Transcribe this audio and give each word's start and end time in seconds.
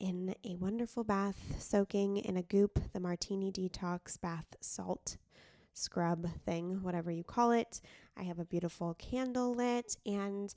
in 0.00 0.34
a 0.46 0.56
wonderful 0.56 1.04
bath, 1.04 1.56
soaking 1.58 2.16
in 2.16 2.38
a 2.38 2.42
goop, 2.42 2.80
the 2.94 3.00
Martini 3.00 3.52
Detox 3.52 4.18
Bath 4.18 4.56
Salt 4.62 5.18
scrub 5.76 6.26
thing, 6.44 6.82
whatever 6.82 7.10
you 7.10 7.24
call 7.24 7.52
it. 7.52 7.80
I 8.16 8.22
have 8.22 8.38
a 8.38 8.44
beautiful 8.44 8.94
candle 8.94 9.54
lit 9.54 9.96
and 10.06 10.52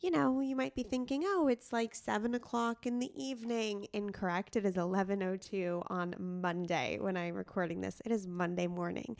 you 0.00 0.10
know, 0.10 0.40
you 0.40 0.54
might 0.54 0.74
be 0.74 0.82
thinking, 0.82 1.22
oh, 1.24 1.48
it's 1.48 1.72
like 1.72 1.94
seven 1.94 2.34
o'clock 2.34 2.86
in 2.86 2.98
the 2.98 3.10
evening. 3.16 3.86
Incorrect. 3.94 4.56
It 4.56 4.66
is 4.66 4.74
11.02 4.74 5.82
on 5.88 6.14
Monday 6.18 6.98
when 7.00 7.16
I'm 7.16 7.34
recording 7.34 7.80
this. 7.80 8.02
It 8.04 8.12
is 8.12 8.26
Monday 8.26 8.66
morning. 8.66 9.16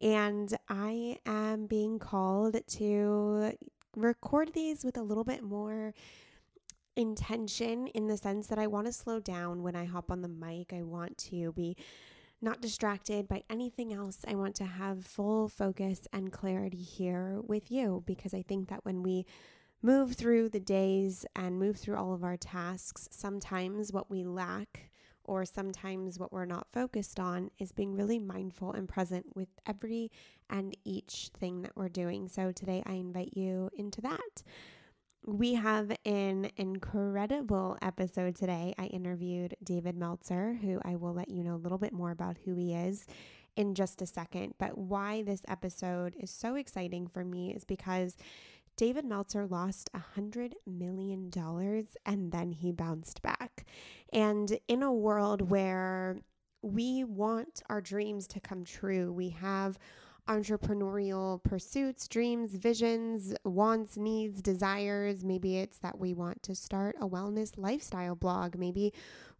And 0.00 0.56
I 0.68 1.18
am 1.26 1.66
being 1.66 1.98
called 1.98 2.56
to 2.66 3.52
record 3.96 4.54
these 4.54 4.82
with 4.82 4.96
a 4.96 5.02
little 5.02 5.24
bit 5.24 5.42
more 5.42 5.92
intention 6.96 7.88
in 7.88 8.06
the 8.06 8.16
sense 8.16 8.46
that 8.46 8.58
I 8.58 8.66
want 8.66 8.86
to 8.86 8.92
slow 8.92 9.20
down 9.20 9.62
when 9.62 9.76
I 9.76 9.84
hop 9.84 10.10
on 10.10 10.22
the 10.22 10.28
mic. 10.28 10.72
I 10.72 10.82
want 10.82 11.18
to 11.18 11.52
be 11.52 11.76
not 12.44 12.60
distracted 12.60 13.26
by 13.26 13.42
anything 13.48 13.92
else. 13.92 14.18
I 14.28 14.34
want 14.34 14.54
to 14.56 14.64
have 14.64 15.04
full 15.04 15.48
focus 15.48 16.06
and 16.12 16.30
clarity 16.30 16.82
here 16.82 17.40
with 17.42 17.70
you 17.70 18.04
because 18.06 18.34
I 18.34 18.42
think 18.42 18.68
that 18.68 18.84
when 18.84 19.02
we 19.02 19.26
move 19.82 20.12
through 20.14 20.50
the 20.50 20.60
days 20.60 21.26
and 21.34 21.58
move 21.58 21.76
through 21.76 21.96
all 21.96 22.14
of 22.14 22.22
our 22.22 22.36
tasks, 22.36 23.08
sometimes 23.10 23.92
what 23.92 24.10
we 24.10 24.24
lack 24.24 24.90
or 25.24 25.44
sometimes 25.44 26.18
what 26.18 26.32
we're 26.32 26.44
not 26.44 26.66
focused 26.70 27.18
on 27.18 27.50
is 27.58 27.72
being 27.72 27.94
really 27.94 28.18
mindful 28.18 28.72
and 28.72 28.88
present 28.88 29.24
with 29.34 29.48
every 29.66 30.10
and 30.50 30.76
each 30.84 31.30
thing 31.38 31.62
that 31.62 31.72
we're 31.74 31.88
doing. 31.88 32.28
So 32.28 32.52
today 32.52 32.82
I 32.84 32.92
invite 32.94 33.34
you 33.34 33.70
into 33.74 34.02
that. 34.02 34.42
We 35.26 35.54
have 35.54 35.90
an 36.04 36.50
incredible 36.58 37.78
episode 37.80 38.36
today. 38.36 38.74
I 38.76 38.86
interviewed 38.86 39.56
David 39.64 39.96
Meltzer, 39.96 40.58
who 40.60 40.80
I 40.84 40.96
will 40.96 41.14
let 41.14 41.30
you 41.30 41.42
know 41.42 41.54
a 41.54 41.56
little 41.56 41.78
bit 41.78 41.94
more 41.94 42.10
about 42.10 42.36
who 42.44 42.54
he 42.56 42.74
is 42.74 43.06
in 43.56 43.74
just 43.74 44.02
a 44.02 44.06
second. 44.06 44.52
But 44.58 44.76
why 44.76 45.22
this 45.22 45.40
episode 45.48 46.14
is 46.20 46.30
so 46.30 46.56
exciting 46.56 47.06
for 47.06 47.24
me 47.24 47.54
is 47.54 47.64
because 47.64 48.18
David 48.76 49.06
Meltzer 49.06 49.46
lost 49.46 49.88
a 49.94 50.20
$100 50.20 50.52
million 50.66 51.30
and 52.04 52.30
then 52.30 52.52
he 52.52 52.70
bounced 52.70 53.22
back. 53.22 53.64
And 54.12 54.58
in 54.68 54.82
a 54.82 54.92
world 54.92 55.48
where 55.48 56.18
we 56.60 57.02
want 57.02 57.62
our 57.70 57.80
dreams 57.80 58.26
to 58.26 58.40
come 58.40 58.62
true, 58.62 59.10
we 59.10 59.30
have 59.30 59.78
entrepreneurial 60.28 61.42
pursuits, 61.42 62.08
dreams, 62.08 62.52
visions, 62.52 63.34
wants, 63.44 63.96
needs, 63.96 64.40
desires. 64.40 65.24
Maybe 65.24 65.58
it's 65.58 65.78
that 65.78 65.98
we 65.98 66.14
want 66.14 66.42
to 66.44 66.54
start 66.54 66.96
a 67.00 67.08
wellness 67.08 67.52
lifestyle 67.56 68.14
blog. 68.14 68.56
Maybe 68.56 68.92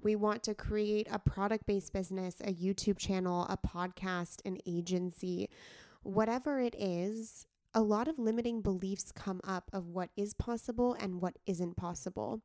we 0.02 0.14
want 0.14 0.42
to 0.44 0.54
create 0.54 1.08
a 1.10 1.18
product 1.18 1.66
based 1.66 1.92
business, 1.92 2.36
a 2.40 2.52
YouTube 2.52 2.98
channel, 2.98 3.46
a 3.48 3.56
podcast, 3.56 4.44
an 4.44 4.58
agency. 4.66 5.48
Whatever 6.02 6.60
it 6.60 6.74
is, 6.78 7.46
a 7.72 7.80
lot 7.80 8.06
of 8.06 8.18
limiting 8.18 8.60
beliefs 8.60 9.10
come 9.10 9.40
up 9.42 9.70
of 9.72 9.88
what 9.88 10.10
is 10.16 10.34
possible 10.34 10.94
and 11.00 11.20
what 11.20 11.38
isn't 11.46 11.76
possible. 11.76 12.42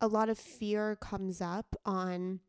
A 0.00 0.08
lot 0.08 0.28
of 0.28 0.38
fear 0.38 0.96
comes 0.96 1.40
up 1.40 1.76
on 1.84 2.40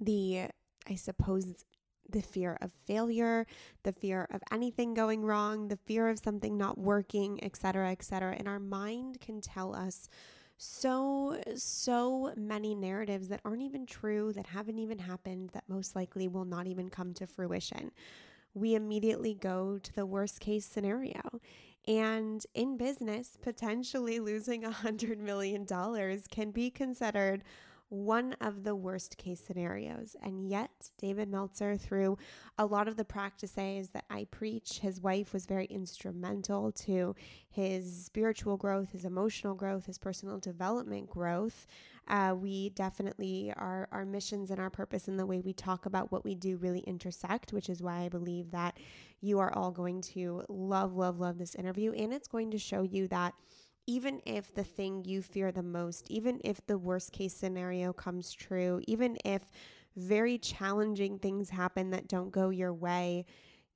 the, 0.00 0.46
I 0.88 0.94
suppose, 0.94 1.64
the 2.10 2.22
fear 2.22 2.56
of 2.60 2.72
failure, 2.72 3.46
the 3.82 3.92
fear 3.92 4.26
of 4.30 4.42
anything 4.52 4.94
going 4.94 5.24
wrong, 5.24 5.68
the 5.68 5.76
fear 5.76 6.08
of 6.08 6.18
something 6.18 6.56
not 6.56 6.78
working, 6.78 7.42
etc., 7.44 7.90
etc. 7.90 8.34
And 8.38 8.48
our 8.48 8.60
mind 8.60 9.20
can 9.20 9.40
tell 9.40 9.74
us 9.74 10.08
so, 10.58 11.38
so 11.54 12.32
many 12.36 12.74
narratives 12.74 13.28
that 13.28 13.40
aren't 13.44 13.62
even 13.62 13.86
true, 13.86 14.32
that 14.32 14.46
haven't 14.46 14.78
even 14.78 14.98
happened, 14.98 15.50
that 15.52 15.64
most 15.68 15.94
likely 15.94 16.28
will 16.28 16.44
not 16.44 16.66
even 16.66 16.88
come 16.88 17.12
to 17.14 17.26
fruition. 17.26 17.90
We 18.54 18.74
immediately 18.74 19.34
go 19.34 19.78
to 19.78 19.94
the 19.94 20.06
worst 20.06 20.40
case 20.40 20.64
scenario. 20.64 21.20
And 21.86 22.44
in 22.54 22.76
business, 22.76 23.36
potentially 23.40 24.18
losing 24.18 24.64
a 24.64 24.70
$100 24.70 25.18
million 25.18 25.66
can 26.30 26.50
be 26.50 26.70
considered 26.70 27.44
one 27.88 28.34
of 28.40 28.64
the 28.64 28.74
worst 28.74 29.16
case 29.16 29.40
scenarios. 29.40 30.16
And 30.22 30.48
yet, 30.48 30.90
David 30.98 31.28
Meltzer, 31.28 31.76
through 31.76 32.18
a 32.58 32.66
lot 32.66 32.88
of 32.88 32.96
the 32.96 33.04
practices 33.04 33.90
that 33.90 34.04
I 34.10 34.26
preach, 34.30 34.80
his 34.80 35.00
wife 35.00 35.32
was 35.32 35.46
very 35.46 35.66
instrumental 35.66 36.72
to 36.72 37.14
his 37.48 38.04
spiritual 38.04 38.56
growth, 38.56 38.90
his 38.92 39.04
emotional 39.04 39.54
growth, 39.54 39.86
his 39.86 39.98
personal 39.98 40.38
development 40.38 41.08
growth. 41.08 41.66
Uh, 42.08 42.34
we 42.36 42.70
definitely, 42.70 43.52
our, 43.56 43.88
our 43.90 44.04
missions 44.04 44.50
and 44.50 44.60
our 44.60 44.70
purpose 44.70 45.08
and 45.08 45.18
the 45.18 45.26
way 45.26 45.40
we 45.40 45.52
talk 45.52 45.86
about 45.86 46.12
what 46.12 46.24
we 46.24 46.34
do 46.34 46.56
really 46.56 46.80
intersect, 46.80 47.52
which 47.52 47.68
is 47.68 47.82
why 47.82 48.00
I 48.00 48.08
believe 48.08 48.52
that 48.52 48.78
you 49.20 49.38
are 49.40 49.52
all 49.52 49.72
going 49.72 50.02
to 50.02 50.44
love, 50.48 50.94
love, 50.94 51.18
love 51.18 51.38
this 51.38 51.54
interview. 51.56 51.92
And 51.92 52.12
it's 52.12 52.28
going 52.28 52.50
to 52.52 52.58
show 52.58 52.82
you 52.82 53.08
that 53.08 53.34
even 53.86 54.20
if 54.26 54.54
the 54.54 54.64
thing 54.64 55.04
you 55.04 55.22
fear 55.22 55.52
the 55.52 55.62
most, 55.62 56.10
even 56.10 56.40
if 56.44 56.64
the 56.66 56.78
worst 56.78 57.12
case 57.12 57.34
scenario 57.34 57.92
comes 57.92 58.32
true, 58.32 58.80
even 58.86 59.16
if 59.24 59.42
very 59.96 60.38
challenging 60.38 61.18
things 61.18 61.50
happen 61.50 61.90
that 61.90 62.08
don't 62.08 62.30
go 62.30 62.50
your 62.50 62.74
way, 62.74 63.24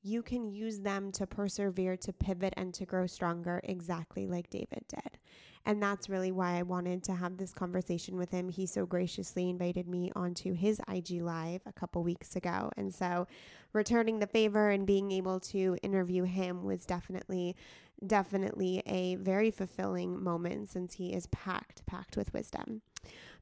you 0.03 0.23
can 0.23 0.51
use 0.51 0.81
them 0.81 1.13
to 1.13 1.27
persevere, 1.27 1.97
to 1.97 2.13
pivot, 2.13 2.55
and 2.57 2.73
to 2.75 2.87
grow 2.87 3.07
stronger, 3.07 3.61
exactly 3.65 4.27
like 4.27 4.51
David 4.51 4.85
did. 4.89 5.19
And 5.67 5.83
that's 5.83 6.09
really 6.09 6.33
why 6.33 6.59
I 6.59 6.63
wanted 6.63 7.03
to 7.05 7.15
have 7.15 7.37
this 7.37 7.53
conversation 7.53 8.17
with 8.17 8.31
him. 8.31 8.49
He 8.49 8.67
so 8.67 8.87
graciously 8.87 9.51
invited 9.51 9.87
me 9.87 10.11
onto 10.17 10.55
his 10.55 10.81
IG 10.89 11.23
Live 11.23 11.61
a 11.67 11.73
couple 11.73 12.03
weeks 12.03 12.35
ago. 12.35 12.71
And 12.77 12.95
so 12.95 13.27
returning 13.73 14.19
the 14.19 14.27
favor 14.27 14.71
and 14.71 14.87
being 14.87 15.13
able 15.13 15.39
to 15.41 15.77
interview 15.83 16.25
him 16.25 16.65
was 16.65 16.87
definitely, 16.87 17.57
definitely 18.07 18.83
a 18.87 19.17
very 19.17 19.51
fulfilling 19.51 20.23
moment 20.23 20.71
since 20.71 20.95
he 20.95 21.13
is 21.13 21.27
packed, 21.27 21.85
packed 21.87 22.17
with 22.17 22.33
wisdom. 22.33 22.81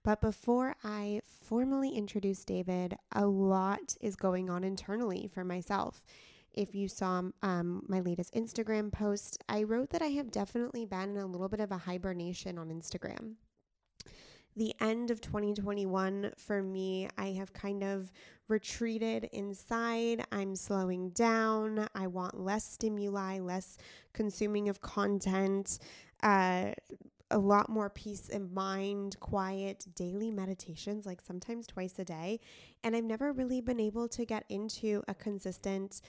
But 0.03 0.21
before 0.21 0.76
I 0.82 1.21
formally 1.25 1.91
introduce 1.91 2.44
David, 2.44 2.97
a 3.12 3.26
lot 3.26 3.97
is 4.00 4.17
going 4.17 4.50
on 4.50 4.64
internally 4.64 5.29
for 5.32 5.44
myself. 5.44 6.05
If 6.58 6.75
you 6.75 6.88
saw 6.88 7.22
um, 7.40 7.84
my 7.87 8.00
latest 8.00 8.34
Instagram 8.34 8.90
post, 8.90 9.44
I 9.49 9.62
wrote 9.62 9.90
that 9.90 10.02
I 10.02 10.08
have 10.08 10.32
definitely 10.32 10.87
been 10.87 11.10
in 11.10 11.19
a 11.19 11.26
little 11.26 11.49
bit 11.49 11.60
of 11.60 11.70
a 11.70 11.78
hibernation 11.78 12.58
on 12.58 12.70
Instagram. 12.70 13.34
The 14.56 14.75
end 14.81 15.12
of 15.12 15.20
2021 15.20 16.32
for 16.37 16.60
me, 16.60 17.08
I 17.16 17.26
have 17.26 17.52
kind 17.52 17.84
of 17.84 18.10
retreated 18.49 19.28
inside. 19.32 20.25
I'm 20.32 20.56
slowing 20.56 21.10
down. 21.10 21.87
I 21.94 22.08
want 22.08 22.40
less 22.40 22.69
stimuli, 22.69 23.38
less 23.38 23.76
consuming 24.12 24.69
of 24.69 24.81
content. 24.81 25.78
Uh, 26.25 26.72
a 27.31 27.38
lot 27.38 27.69
more 27.69 27.88
peace 27.88 28.31
of 28.31 28.50
mind, 28.50 29.20
quiet 29.20 29.87
daily 29.94 30.32
meditations, 30.32 31.06
like 31.06 31.20
sometimes 31.20 31.69
twice 31.69 31.96
a 32.00 32.04
day. 32.04 32.40
And 32.82 32.96
I've 32.96 33.04
never 33.04 33.32
really 33.32 33.61
been 33.61 33.78
able 33.78 34.08
to 34.08 34.25
get 34.25 34.44
into 34.49 35.04
a 35.06 35.14
consistent 35.14 36.00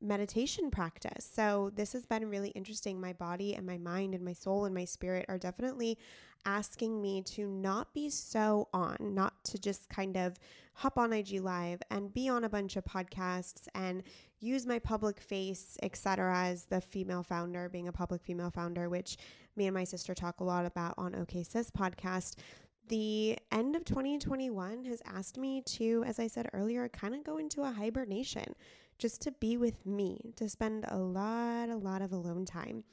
meditation 0.00 0.70
practice. 0.70 1.28
So 1.32 1.70
this 1.74 1.92
has 1.92 2.06
been 2.06 2.28
really 2.28 2.50
interesting. 2.50 3.00
My 3.00 3.12
body 3.12 3.54
and 3.54 3.66
my 3.66 3.78
mind 3.78 4.14
and 4.14 4.24
my 4.24 4.32
soul 4.32 4.64
and 4.64 4.74
my 4.74 4.84
spirit 4.84 5.26
are 5.28 5.38
definitely 5.38 5.98
asking 6.44 7.02
me 7.02 7.22
to 7.22 7.46
not 7.46 7.92
be 7.92 8.08
so 8.08 8.68
on, 8.72 8.96
not 9.00 9.44
to 9.44 9.58
just 9.58 9.88
kind 9.88 10.16
of 10.16 10.38
hop 10.74 10.96
on 10.96 11.12
IG 11.12 11.40
live 11.40 11.82
and 11.90 12.14
be 12.14 12.28
on 12.28 12.44
a 12.44 12.48
bunch 12.48 12.76
of 12.76 12.84
podcasts 12.84 13.66
and 13.74 14.02
use 14.40 14.64
my 14.64 14.78
public 14.78 15.20
face, 15.20 15.76
etc. 15.82 16.46
as 16.46 16.66
the 16.66 16.80
female 16.80 17.24
founder, 17.24 17.68
being 17.68 17.88
a 17.88 17.92
public 17.92 18.22
female 18.22 18.50
founder, 18.50 18.88
which 18.88 19.16
me 19.56 19.66
and 19.66 19.74
my 19.74 19.84
sister 19.84 20.14
talk 20.14 20.40
a 20.40 20.44
lot 20.44 20.64
about 20.64 20.94
on 20.96 21.14
OK 21.16 21.42
Sis 21.42 21.70
podcast. 21.70 22.36
The 22.88 23.36
end 23.52 23.76
of 23.76 23.84
2021 23.84 24.84
has 24.84 25.02
asked 25.04 25.36
me 25.36 25.60
to, 25.62 26.04
as 26.06 26.18
I 26.18 26.28
said 26.28 26.48
earlier, 26.54 26.88
kind 26.88 27.14
of 27.14 27.24
go 27.24 27.36
into 27.36 27.62
a 27.62 27.72
hibernation 27.72 28.54
just 28.98 29.22
to 29.22 29.32
be 29.32 29.56
with 29.56 29.86
me, 29.86 30.32
to 30.36 30.48
spend 30.48 30.84
a 30.88 30.98
lot, 30.98 31.68
a 31.68 31.76
lot 31.76 32.02
of 32.02 32.12
alone 32.12 32.44
time. 32.44 32.84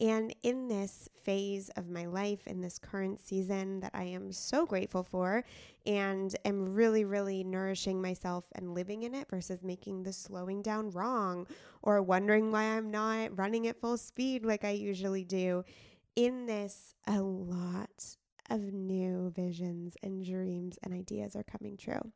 And 0.00 0.34
in 0.42 0.66
this 0.66 1.08
phase 1.22 1.68
of 1.76 1.88
my 1.88 2.06
life, 2.06 2.46
in 2.46 2.60
this 2.60 2.80
current 2.80 3.20
season 3.20 3.78
that 3.80 3.92
I 3.94 4.02
am 4.02 4.32
so 4.32 4.66
grateful 4.66 5.04
for, 5.04 5.44
and 5.86 6.34
am 6.44 6.74
really, 6.74 7.04
really 7.04 7.44
nourishing 7.44 8.02
myself 8.02 8.44
and 8.56 8.74
living 8.74 9.04
in 9.04 9.14
it 9.14 9.28
versus 9.30 9.62
making 9.62 10.02
the 10.02 10.12
slowing 10.12 10.62
down 10.62 10.90
wrong 10.90 11.46
or 11.82 12.02
wondering 12.02 12.50
why 12.50 12.64
I'm 12.64 12.90
not 12.90 13.38
running 13.38 13.68
at 13.68 13.80
full 13.80 13.96
speed 13.96 14.44
like 14.44 14.64
I 14.64 14.70
usually 14.70 15.24
do. 15.24 15.64
In 16.16 16.46
this, 16.46 16.94
a 17.06 17.20
lot 17.20 18.16
of 18.50 18.72
new 18.72 19.30
visions 19.34 19.96
and 20.02 20.24
dreams 20.24 20.76
and 20.82 20.92
ideas 20.92 21.36
are 21.36 21.44
coming 21.44 21.76
true 21.76 22.12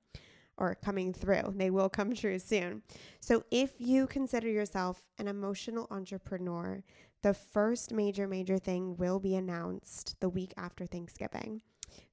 or 0.58 0.74
coming 0.74 1.12
through. 1.12 1.54
They 1.56 1.70
will 1.70 1.88
come 1.88 2.14
true 2.14 2.38
soon. 2.38 2.82
So, 3.20 3.44
if 3.50 3.72
you 3.78 4.06
consider 4.06 4.48
yourself 4.48 5.02
an 5.18 5.28
emotional 5.28 5.86
entrepreneur, 5.90 6.82
the 7.22 7.34
first 7.34 7.92
major, 7.92 8.28
major 8.28 8.58
thing 8.58 8.96
will 8.96 9.18
be 9.18 9.34
announced 9.34 10.16
the 10.20 10.28
week 10.28 10.52
after 10.56 10.86
Thanksgiving. 10.86 11.62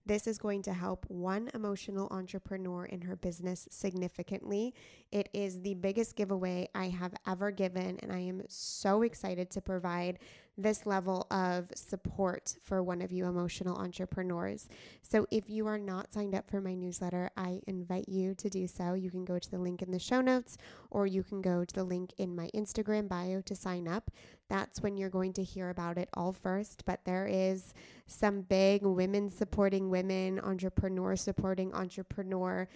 This 0.06 0.28
is 0.28 0.38
going 0.38 0.62
to 0.64 0.74
help 0.74 1.06
one 1.10 1.50
emotional 1.54 2.08
entrepreneur 2.12 2.86
in 2.86 3.02
her 3.02 3.16
business 3.16 3.68
significantly. 3.72 4.74
It 5.12 5.30
is 5.34 5.62
the 5.62 5.74
biggest 5.74 6.16
giveaway 6.16 6.70
I 6.76 6.90
have 6.90 7.14
ever 7.26 7.50
given, 7.50 7.98
and 8.02 8.12
I 8.12 8.20
am 8.20 8.44
so 8.48 9.02
excited 9.02 9.50
to 9.52 9.62
provide 9.62 10.20
this 10.58 10.86
level 10.86 11.28
of 11.32 11.68
support 11.76 12.56
for 12.64 12.82
one 12.82 13.02
of 13.02 13.12
you 13.12 13.26
emotional 13.26 13.78
entrepreneurs. 13.78 14.68
So, 15.02 15.28
if 15.32 15.50
you 15.50 15.68
are 15.68 15.78
not 15.78 16.14
signed 16.14 16.36
up 16.36 16.50
for 16.50 16.62
my 16.62 16.74
newsletter, 16.74 17.30
I 17.36 17.62
invite 17.68 18.08
you 18.08 18.36
to 18.36 18.50
do 18.50 18.68
so. 18.68 18.94
You 18.94 19.12
can 19.12 19.26
go 19.26 19.38
to 19.38 19.52
the 19.52 19.58
link 19.58 19.82
in 19.82 19.92
the 19.92 20.00
show 20.00 20.22
notes, 20.22 20.58
or 20.90 21.08
you 21.08 21.24
can 21.24 21.42
go 21.42 21.66
to 21.66 21.76
the 21.76 21.84
link 21.84 22.14
in 22.18 22.36
my 22.36 22.50
Instagram 22.56 23.08
bio 23.08 23.42
to 23.42 23.56
sign 23.56 23.88
up. 23.88 24.12
That's 24.50 24.82
when 24.82 24.96
you're 24.96 25.10
going 25.10 25.34
to 25.34 25.44
hear 25.44 25.70
about 25.70 25.98
it 25.98 26.10
all 26.14 26.32
first. 26.32 26.86
But 26.86 27.04
there 27.04 27.28
is 27.28 27.74
some 28.08 28.42
big 28.42 28.84
women 28.84 29.30
supporting 29.30 29.90
women, 29.90 30.40
entrepreneur 30.40 31.16
supporting 31.16 31.74
entrepreneur 31.74 32.68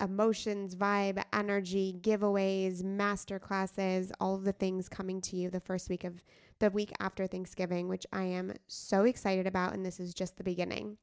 emotions, 0.00 0.74
vibe, 0.74 1.22
energy, 1.32 1.96
giveaways, 2.00 2.82
master 2.82 3.38
classes, 3.38 4.12
all 4.20 4.34
of 4.34 4.44
the 4.44 4.52
things 4.52 4.88
coming 4.88 5.20
to 5.22 5.36
you 5.36 5.50
the 5.50 5.60
first 5.60 5.88
week 5.88 6.04
of 6.04 6.22
the 6.58 6.70
week 6.70 6.92
after 7.00 7.26
Thanksgiving, 7.26 7.88
which 7.88 8.06
I 8.12 8.24
am 8.24 8.52
so 8.66 9.04
excited 9.04 9.46
about. 9.46 9.74
And 9.74 9.84
this 9.84 10.00
is 10.00 10.14
just 10.14 10.36
the 10.36 10.44
beginning. 10.44 10.98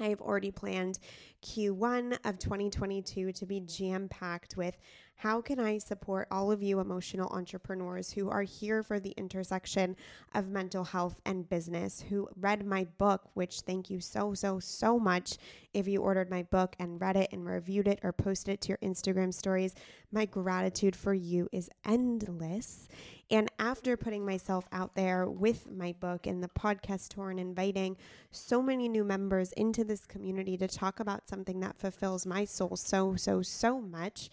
I 0.00 0.08
have 0.08 0.20
already 0.20 0.50
planned 0.50 0.98
Q1 1.42 2.18
of 2.24 2.38
2022 2.38 3.32
to 3.32 3.46
be 3.46 3.60
jam 3.60 4.08
packed 4.08 4.56
with 4.56 4.76
how 5.16 5.40
can 5.40 5.58
I 5.58 5.78
support 5.78 6.28
all 6.30 6.52
of 6.52 6.62
you 6.62 6.78
emotional 6.78 7.30
entrepreneurs 7.30 8.12
who 8.12 8.28
are 8.28 8.42
here 8.42 8.82
for 8.82 9.00
the 9.00 9.14
intersection 9.16 9.96
of 10.34 10.48
mental 10.48 10.84
health 10.84 11.20
and 11.24 11.48
business, 11.48 12.04
who 12.08 12.28
read 12.38 12.66
my 12.66 12.86
book, 12.98 13.30
which 13.32 13.60
thank 13.60 13.88
you 13.88 13.98
so, 13.98 14.34
so, 14.34 14.60
so 14.60 14.98
much 14.98 15.38
if 15.72 15.88
you 15.88 16.02
ordered 16.02 16.30
my 16.30 16.42
book 16.42 16.76
and 16.78 17.00
read 17.00 17.16
it 17.16 17.30
and 17.32 17.46
reviewed 17.46 17.88
it 17.88 17.98
or 18.02 18.12
posted 18.12 18.54
it 18.54 18.60
to 18.62 18.68
your 18.68 18.78
Instagram 18.78 19.32
stories. 19.32 19.74
My 20.12 20.26
gratitude 20.26 20.94
for 20.94 21.14
you 21.14 21.48
is 21.50 21.70
endless. 21.86 22.86
And 23.30 23.50
after 23.58 23.96
putting 23.96 24.24
myself 24.24 24.68
out 24.70 24.94
there 24.94 25.28
with 25.28 25.70
my 25.70 25.92
book 25.98 26.26
and 26.26 26.42
the 26.42 26.48
podcast 26.48 27.08
tour 27.08 27.30
and 27.30 27.40
inviting 27.40 27.96
so 28.30 28.62
many 28.62 28.88
new 28.88 29.02
members 29.02 29.52
into 29.52 29.82
this 29.82 30.04
community 30.04 30.56
to 30.58 30.68
talk 30.68 31.00
about 31.00 31.26
something 31.26 31.60
that 31.60 31.78
fulfills 31.78 32.26
my 32.26 32.44
soul 32.44 32.76
so, 32.76 33.16
so, 33.16 33.42
so 33.42 33.80
much, 33.80 34.30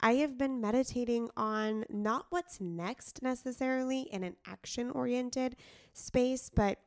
I 0.00 0.14
have 0.16 0.36
been 0.36 0.60
meditating 0.60 1.30
on 1.36 1.84
not 1.88 2.26
what's 2.30 2.60
next 2.60 3.22
necessarily 3.22 4.02
in 4.02 4.22
an 4.22 4.36
action 4.46 4.90
oriented 4.90 5.56
space, 5.92 6.50
but 6.54 6.78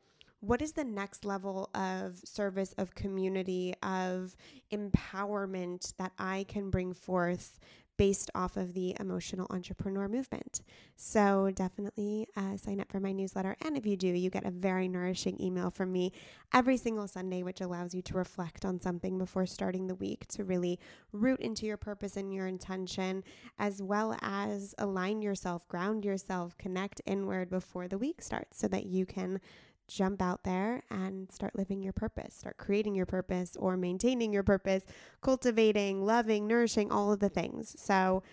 what 0.42 0.62
is 0.62 0.74
the 0.74 0.86
next 0.86 1.26
level 1.26 1.70
of 1.74 2.18
service, 2.24 2.74
of 2.78 2.96
community, 2.96 3.74
of 3.84 4.36
empowerment 4.72 5.96
that 5.98 6.14
I 6.18 6.46
can 6.48 6.70
bring 6.70 6.94
forth 6.94 7.60
based 8.00 8.32
off 8.34 8.56
of 8.56 8.74
the 8.74 8.96
emotional 8.98 9.46
entrepreneur 9.50 10.08
movement. 10.08 10.62
So 10.96 11.52
definitely 11.54 12.30
uh, 12.38 12.56
sign 12.56 12.80
up 12.80 12.90
for 12.90 13.02
my 13.02 13.12
newsletter. 13.12 13.58
And 13.66 13.76
if 13.76 13.86
you 13.86 13.98
do, 13.98 14.08
you 14.08 14.30
get 14.30 14.46
a 14.46 14.52
very 14.52 14.88
nourishing 14.88 15.40
email 15.42 15.70
from 15.70 15.92
me 15.92 16.14
every 16.54 16.78
single 16.78 17.10
Sunday, 17.10 17.44
which 17.44 17.60
allows 17.60 17.94
you 17.94 18.02
to 18.04 18.14
reflect 18.14 18.64
on 18.64 18.80
something 18.80 19.18
before 19.18 19.46
starting 19.46 19.88
the 19.88 19.96
week 19.96 20.26
to 20.28 20.46
really 20.46 20.80
root 21.12 21.42
into 21.42 21.66
your 21.66 21.76
purpose 21.76 22.16
and 22.16 22.34
your 22.34 22.48
intention, 22.48 23.22
as 23.60 23.82
well 23.82 24.18
as 24.22 24.74
align 24.78 25.22
yourself, 25.22 25.68
ground 25.68 26.06
yourself, 26.06 26.58
connect 26.58 27.02
inward 27.06 27.50
before 27.50 27.90
the 27.90 27.98
week 27.98 28.22
starts 28.22 28.58
so 28.58 28.70
that 28.70 28.86
you 28.86 29.06
can 29.06 29.42
jump 29.90 30.22
out 30.22 30.44
there 30.44 30.84
and 30.90 31.32
start 31.32 31.58
living 31.58 31.84
your 31.84 31.94
purpose, 31.94 32.36
start 32.36 32.58
creating 32.58 32.96
your 32.96 33.06
purpose 33.06 33.58
or 33.60 33.76
maintaining 33.76 34.32
your 34.32 34.44
purpose, 34.44 34.86
cultivating, 35.22 36.06
loving, 36.06 36.48
nourishing, 36.48 36.92
all 36.92 37.12
of 37.12 37.20
the 37.20 37.30
things. 37.30 37.76
So 37.78 38.24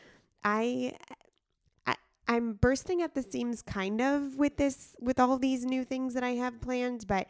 I, 0.45 0.95
I 1.87 1.97
I'm 2.29 2.55
bursting 2.55 3.03
at 3.03 3.15
the 3.15 3.23
seams 3.23 3.63
kind 3.63 4.01
of 4.01 4.37
with 4.37 4.57
this 4.57 4.95
with 5.01 5.19
all 5.19 5.39
these 5.39 5.65
new 5.65 5.85
things 5.85 6.15
that 6.15 6.23
I 6.23 6.33
have 6.33 6.61
planned, 6.61 7.07
but 7.07 7.27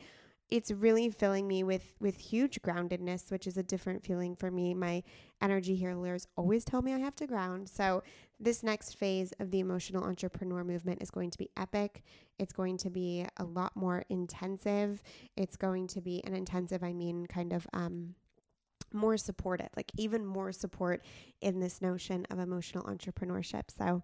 it's 0.50 0.71
really 0.71 1.11
filling 1.11 1.49
me 1.49 1.62
with 1.62 1.95
with 2.00 2.16
huge 2.16 2.61
groundedness 2.62 3.30
which 3.30 3.47
is 3.47 3.56
a 3.56 3.62
different 3.62 4.04
feeling 4.04 4.37
for 4.37 4.50
me 4.50 4.75
my 4.75 5.02
energy 5.42 5.75
healers 5.75 6.26
always 6.37 6.64
tell 6.64 6.83
me 6.83 6.92
i 6.92 6.99
have 6.99 7.16
to 7.16 7.26
ground 7.26 7.68
so 7.68 8.02
this 8.38 8.62
next 8.62 8.99
phase 8.99 9.33
of 9.40 9.50
the 9.50 9.61
emotional 9.61 10.05
entrepreneur 10.05 10.62
movement 10.62 11.02
is 11.02 11.11
going 11.11 11.31
to 11.31 11.38
be 11.38 11.50
epic 11.57 12.02
it's 12.38 12.52
going 12.52 12.76
to 12.76 12.90
be 12.90 13.26
a 13.38 13.45
lot 13.45 13.75
more 13.76 14.05
intensive 14.09 15.02
it's 15.37 15.57
going 15.57 15.87
to 15.87 16.00
be 16.00 16.23
an 16.25 16.35
intensive 16.35 16.83
i 16.83 16.93
mean 16.93 17.26
kind 17.26 17.52
of 17.52 17.66
um 17.73 18.14
more 18.93 19.16
supportive, 19.16 19.69
like 19.76 19.93
even 19.97 20.25
more 20.25 20.52
support 20.52 21.05
in 21.40 21.61
this 21.61 21.81
notion 21.81 22.26
of 22.31 22.38
emotional 22.38 22.85
entrepreneurship. 22.85 23.64
So, 23.76 24.02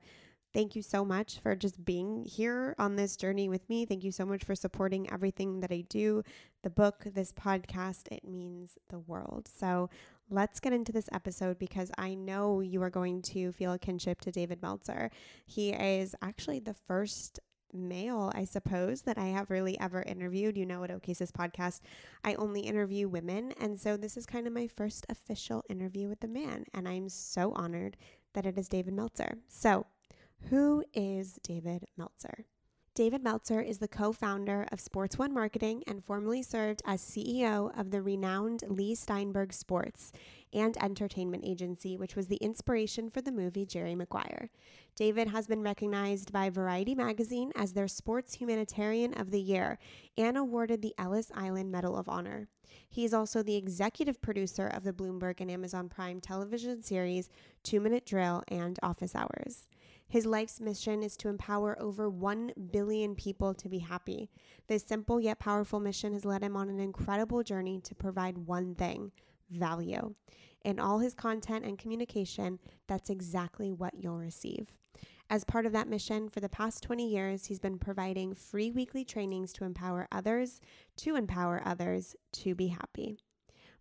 thank 0.52 0.76
you 0.76 0.82
so 0.82 1.02
much 1.02 1.38
for 1.40 1.56
just 1.56 1.82
being 1.82 2.24
here 2.24 2.74
on 2.78 2.96
this 2.96 3.16
journey 3.16 3.48
with 3.48 3.66
me. 3.70 3.86
Thank 3.86 4.04
you 4.04 4.12
so 4.12 4.26
much 4.26 4.44
for 4.44 4.54
supporting 4.54 5.10
everything 5.10 5.60
that 5.60 5.72
I 5.72 5.84
do 5.88 6.22
the 6.62 6.70
book, 6.70 7.04
this 7.06 7.32
podcast. 7.32 8.12
It 8.12 8.24
means 8.24 8.76
the 8.88 8.98
world. 8.98 9.48
So, 9.48 9.88
let's 10.32 10.60
get 10.60 10.72
into 10.72 10.92
this 10.92 11.08
episode 11.12 11.58
because 11.58 11.90
I 11.98 12.14
know 12.14 12.60
you 12.60 12.82
are 12.82 12.90
going 12.90 13.22
to 13.22 13.52
feel 13.52 13.72
a 13.72 13.78
kinship 13.78 14.20
to 14.22 14.32
David 14.32 14.62
Meltzer. 14.62 15.10
He 15.44 15.70
is 15.70 16.14
actually 16.22 16.58
the 16.58 16.74
first 16.74 17.38
male, 17.72 18.32
I 18.34 18.44
suppose, 18.44 19.02
that 19.02 19.18
I 19.18 19.26
have 19.26 19.50
really 19.50 19.78
ever 19.78 20.02
interviewed. 20.02 20.56
You 20.56 20.66
know, 20.66 20.84
at 20.84 20.90
OKSIS 20.90 21.32
podcast, 21.32 21.80
I 22.24 22.34
only 22.34 22.60
interview 22.60 23.08
women. 23.08 23.52
And 23.60 23.78
so 23.78 23.96
this 23.96 24.16
is 24.16 24.26
kind 24.26 24.46
of 24.46 24.52
my 24.52 24.66
first 24.66 25.06
official 25.08 25.62
interview 25.68 26.08
with 26.08 26.24
a 26.24 26.28
man. 26.28 26.64
And 26.72 26.88
I'm 26.88 27.08
so 27.08 27.52
honored 27.52 27.96
that 28.32 28.46
it 28.46 28.58
is 28.58 28.68
David 28.68 28.94
Meltzer. 28.94 29.38
So, 29.48 29.86
who 30.48 30.84
is 30.92 31.38
David 31.42 31.84
Meltzer? 31.96 32.46
David 32.94 33.24
Meltzer 33.24 33.62
is 33.62 33.78
the 33.78 33.88
co 33.88 34.12
founder 34.12 34.66
of 34.70 34.78
Sports 34.78 35.16
One 35.16 35.32
Marketing 35.32 35.82
and 35.86 36.04
formerly 36.04 36.42
served 36.42 36.82
as 36.84 37.00
CEO 37.00 37.70
of 37.78 37.90
the 37.90 38.02
renowned 38.02 38.64
Leigh 38.68 38.94
Steinberg 38.94 39.54
Sports 39.54 40.12
and 40.52 40.76
Entertainment 40.76 41.42
Agency, 41.46 41.96
which 41.96 42.14
was 42.14 42.26
the 42.26 42.36
inspiration 42.36 43.08
for 43.08 43.22
the 43.22 43.32
movie 43.32 43.64
Jerry 43.64 43.94
Maguire. 43.94 44.50
David 44.94 45.28
has 45.28 45.46
been 45.46 45.62
recognized 45.62 46.34
by 46.34 46.50
Variety 46.50 46.94
Magazine 46.94 47.50
as 47.56 47.72
their 47.72 47.88
Sports 47.88 48.34
Humanitarian 48.34 49.14
of 49.14 49.30
the 49.30 49.40
Year 49.40 49.78
and 50.18 50.36
awarded 50.36 50.82
the 50.82 50.94
Ellis 50.98 51.32
Island 51.34 51.72
Medal 51.72 51.96
of 51.96 52.10
Honor. 52.10 52.46
He 52.90 53.06
is 53.06 53.14
also 53.14 53.42
the 53.42 53.56
executive 53.56 54.20
producer 54.20 54.66
of 54.66 54.84
the 54.84 54.92
Bloomberg 54.92 55.40
and 55.40 55.50
Amazon 55.50 55.88
Prime 55.88 56.20
television 56.20 56.82
series 56.82 57.30
Two 57.62 57.80
Minute 57.80 58.04
Drill 58.04 58.42
and 58.48 58.78
Office 58.82 59.14
Hours. 59.14 59.66
His 60.12 60.26
life's 60.26 60.60
mission 60.60 61.02
is 61.02 61.16
to 61.16 61.30
empower 61.30 61.74
over 61.80 62.10
1 62.10 62.52
billion 62.70 63.14
people 63.14 63.54
to 63.54 63.66
be 63.66 63.78
happy. 63.78 64.28
This 64.68 64.84
simple 64.84 65.18
yet 65.18 65.38
powerful 65.38 65.80
mission 65.80 66.12
has 66.12 66.26
led 66.26 66.42
him 66.42 66.54
on 66.54 66.68
an 66.68 66.78
incredible 66.78 67.42
journey 67.42 67.80
to 67.80 67.94
provide 67.94 68.36
one 68.36 68.74
thing 68.74 69.10
value. 69.48 70.14
In 70.66 70.78
all 70.78 70.98
his 70.98 71.14
content 71.14 71.64
and 71.64 71.78
communication, 71.78 72.58
that's 72.88 73.08
exactly 73.08 73.72
what 73.72 73.94
you'll 73.94 74.18
receive. 74.18 74.70
As 75.30 75.44
part 75.44 75.64
of 75.64 75.72
that 75.72 75.88
mission, 75.88 76.28
for 76.28 76.40
the 76.40 76.48
past 76.50 76.82
20 76.82 77.08
years, 77.08 77.46
he's 77.46 77.58
been 77.58 77.78
providing 77.78 78.34
free 78.34 78.70
weekly 78.70 79.06
trainings 79.06 79.50
to 79.54 79.64
empower 79.64 80.08
others, 80.12 80.60
to 80.98 81.16
empower 81.16 81.62
others 81.64 82.14
to 82.32 82.54
be 82.54 82.66
happy. 82.66 83.16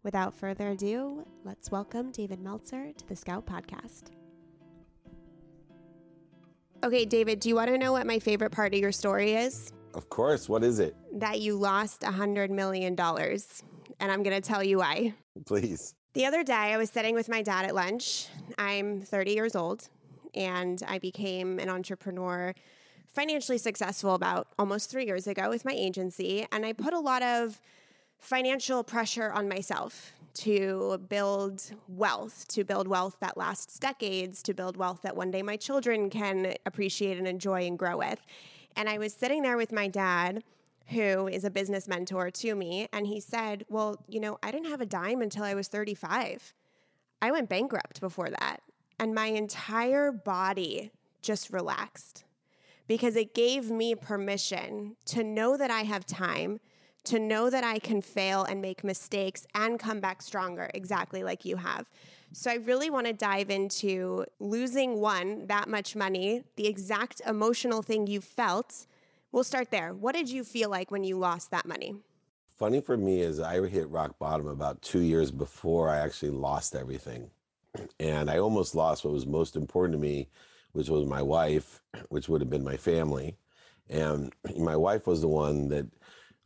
Without 0.01 0.33
further 0.33 0.69
ado, 0.69 1.27
let's 1.43 1.71
welcome 1.71 2.09
David 2.09 2.39
Meltzer 2.39 2.93
to 2.93 3.07
the 3.09 3.17
Scout 3.17 3.45
Podcast. 3.45 4.11
Okay, 6.83 7.05
David, 7.05 7.39
do 7.39 7.47
you 7.47 7.55
want 7.55 7.69
to 7.69 7.77
know 7.77 7.91
what 7.91 8.07
my 8.07 8.17
favorite 8.17 8.51
part 8.51 8.73
of 8.73 8.79
your 8.79 8.91
story 8.91 9.35
is? 9.35 9.71
Of 9.93 10.09
course. 10.09 10.49
What 10.49 10.63
is 10.63 10.79
it? 10.79 10.95
That 11.13 11.39
you 11.39 11.55
lost 11.55 12.01
a 12.01 12.07
$100 12.07 12.49
million. 12.49 12.99
And 12.99 14.11
I'm 14.11 14.23
going 14.23 14.35
to 14.35 14.41
tell 14.41 14.63
you 14.63 14.79
why. 14.79 15.13
Please. 15.45 15.93
The 16.13 16.25
other 16.25 16.43
day, 16.43 16.53
I 16.53 16.77
was 16.77 16.89
sitting 16.89 17.13
with 17.13 17.29
my 17.29 17.43
dad 17.43 17.65
at 17.65 17.75
lunch. 17.75 18.27
I'm 18.57 18.99
30 18.99 19.31
years 19.31 19.55
old, 19.55 19.89
and 20.33 20.81
I 20.87 20.97
became 20.97 21.59
an 21.59 21.69
entrepreneur, 21.69 22.55
financially 23.11 23.59
successful 23.59 24.15
about 24.15 24.47
almost 24.57 24.89
three 24.89 25.05
years 25.05 25.27
ago 25.27 25.49
with 25.49 25.63
my 25.63 25.73
agency. 25.73 26.47
And 26.51 26.65
I 26.65 26.73
put 26.73 26.93
a 26.93 26.99
lot 26.99 27.21
of 27.21 27.61
financial 28.17 28.83
pressure 28.83 29.31
on 29.31 29.47
myself 29.47 30.13
to 30.35 30.99
build 31.09 31.71
wealth, 31.87 32.47
to 32.49 32.63
build 32.63 32.87
wealth 32.87 33.17
that 33.19 33.37
lasts 33.37 33.79
decades, 33.79 34.41
to 34.43 34.53
build 34.53 34.77
wealth 34.77 35.01
that 35.03 35.15
one 35.15 35.31
day 35.31 35.41
my 35.41 35.57
children 35.57 36.09
can 36.09 36.55
appreciate 36.65 37.17
and 37.17 37.27
enjoy 37.27 37.65
and 37.65 37.77
grow 37.77 37.97
with. 37.97 38.19
And 38.75 38.89
I 38.89 38.97
was 38.97 39.13
sitting 39.13 39.41
there 39.41 39.57
with 39.57 39.71
my 39.71 39.87
dad, 39.87 40.43
who 40.87 41.27
is 41.27 41.43
a 41.43 41.49
business 41.49 41.87
mentor 41.87 42.31
to 42.31 42.55
me, 42.55 42.87
and 42.91 43.07
he 43.07 43.19
said, 43.19 43.65
Well, 43.69 44.03
you 44.07 44.19
know, 44.19 44.37
I 44.43 44.51
didn't 44.51 44.69
have 44.69 44.81
a 44.81 44.85
dime 44.85 45.21
until 45.21 45.43
I 45.43 45.53
was 45.53 45.67
35. 45.67 46.53
I 47.21 47.31
went 47.31 47.49
bankrupt 47.49 48.01
before 48.01 48.29
that. 48.29 48.61
And 48.99 49.13
my 49.13 49.27
entire 49.27 50.11
body 50.11 50.91
just 51.21 51.51
relaxed 51.51 52.23
because 52.87 53.15
it 53.15 53.33
gave 53.33 53.71
me 53.71 53.95
permission 53.95 54.95
to 55.05 55.23
know 55.23 55.55
that 55.57 55.71
I 55.71 55.81
have 55.81 56.05
time 56.05 56.59
to 57.05 57.19
know 57.19 57.49
that 57.49 57.63
I 57.63 57.79
can 57.79 58.01
fail 58.01 58.43
and 58.43 58.61
make 58.61 58.83
mistakes 58.83 59.45
and 59.55 59.79
come 59.79 59.99
back 59.99 60.21
stronger, 60.21 60.69
exactly 60.73 61.23
like 61.23 61.45
you 61.45 61.57
have. 61.57 61.89
So, 62.33 62.49
I 62.49 62.55
really 62.55 62.89
want 62.89 63.07
to 63.07 63.13
dive 63.13 63.49
into 63.49 64.25
losing 64.39 64.99
one, 64.99 65.47
that 65.47 65.67
much 65.67 65.95
money, 65.95 66.43
the 66.55 66.67
exact 66.67 67.21
emotional 67.27 67.81
thing 67.81 68.07
you 68.07 68.21
felt. 68.21 68.85
We'll 69.31 69.43
start 69.43 69.71
there. 69.71 69.93
What 69.93 70.15
did 70.15 70.29
you 70.29 70.43
feel 70.43 70.69
like 70.69 70.91
when 70.91 71.03
you 71.03 71.17
lost 71.17 71.51
that 71.51 71.65
money? 71.65 71.95
Funny 72.57 72.79
for 72.79 72.95
me 72.95 73.21
is 73.21 73.39
I 73.39 73.65
hit 73.67 73.89
rock 73.89 74.19
bottom 74.19 74.47
about 74.47 74.81
two 74.81 74.99
years 74.99 75.31
before 75.31 75.89
I 75.89 75.97
actually 75.97 76.31
lost 76.31 76.75
everything. 76.75 77.31
And 77.99 78.29
I 78.29 78.37
almost 78.37 78.75
lost 78.75 79.03
what 79.03 79.13
was 79.13 79.25
most 79.25 79.55
important 79.55 79.93
to 79.93 79.99
me, 79.99 80.29
which 80.73 80.89
was 80.89 81.07
my 81.07 81.21
wife, 81.21 81.81
which 82.09 82.29
would 82.29 82.39
have 82.39 82.49
been 82.49 82.63
my 82.63 82.77
family. 82.77 83.37
And 83.89 84.31
my 84.57 84.75
wife 84.75 85.07
was 85.07 85.21
the 85.21 85.27
one 85.27 85.69
that 85.69 85.87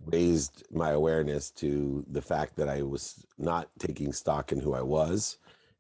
raised 0.06 0.64
my 0.72 0.92
awareness 0.92 1.52
to 1.52 2.06
the 2.10 2.22
fact 2.22 2.56
that 2.58 2.70
I 2.70 2.82
was 2.82 3.26
not 3.38 3.70
taking 3.80 4.14
stock 4.14 4.52
in 4.52 4.60
who 4.60 4.74
I 4.74 4.82
was 4.82 5.38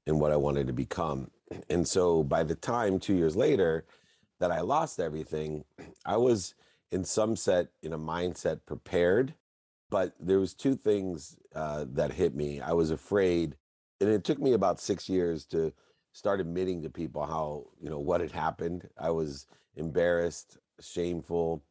and 0.08 0.20
what 0.20 0.32
I 0.32 0.38
wanted 0.38 0.67
to 0.67 0.74
become. 0.74 1.32
And 1.70 1.88
so 1.88 2.24
by 2.24 2.44
the 2.44 2.55
time 2.55 3.00
two 3.00 3.15
years 3.15 3.36
later 3.36 3.86
that 4.39 4.51
I 4.51 4.62
lost 4.62 5.00
everything, 5.00 5.65
I 6.05 6.17
was 6.17 6.55
in 6.91 7.03
some 7.03 7.36
set 7.36 7.67
in 7.82 7.94
a 7.94 8.00
mindset 8.00 8.62
prepared, 8.65 9.34
but 9.89 10.13
there 10.20 10.39
was 10.39 10.53
two 10.53 10.75
things 10.75 11.38
uh, 11.53 11.86
that 11.94 12.13
hit 12.13 12.36
me. 12.36 12.62
I 12.62 12.74
was 12.74 12.91
afraid, 12.91 13.55
and 14.01 14.10
it 14.10 14.24
took 14.24 14.39
me 14.39 14.53
about 14.53 14.79
six 14.79 15.10
years 15.10 15.46
to 15.46 15.74
start 16.12 16.39
admitting 16.39 16.82
to 16.84 16.89
people 16.89 17.25
how 17.25 17.65
you 17.82 17.89
know 17.89 18.00
what 18.00 18.22
had 18.22 18.32
happened. 18.32 18.88
I 18.98 19.10
was 19.10 19.48
embarrassed, 19.75 20.58
shameful, 20.79 21.63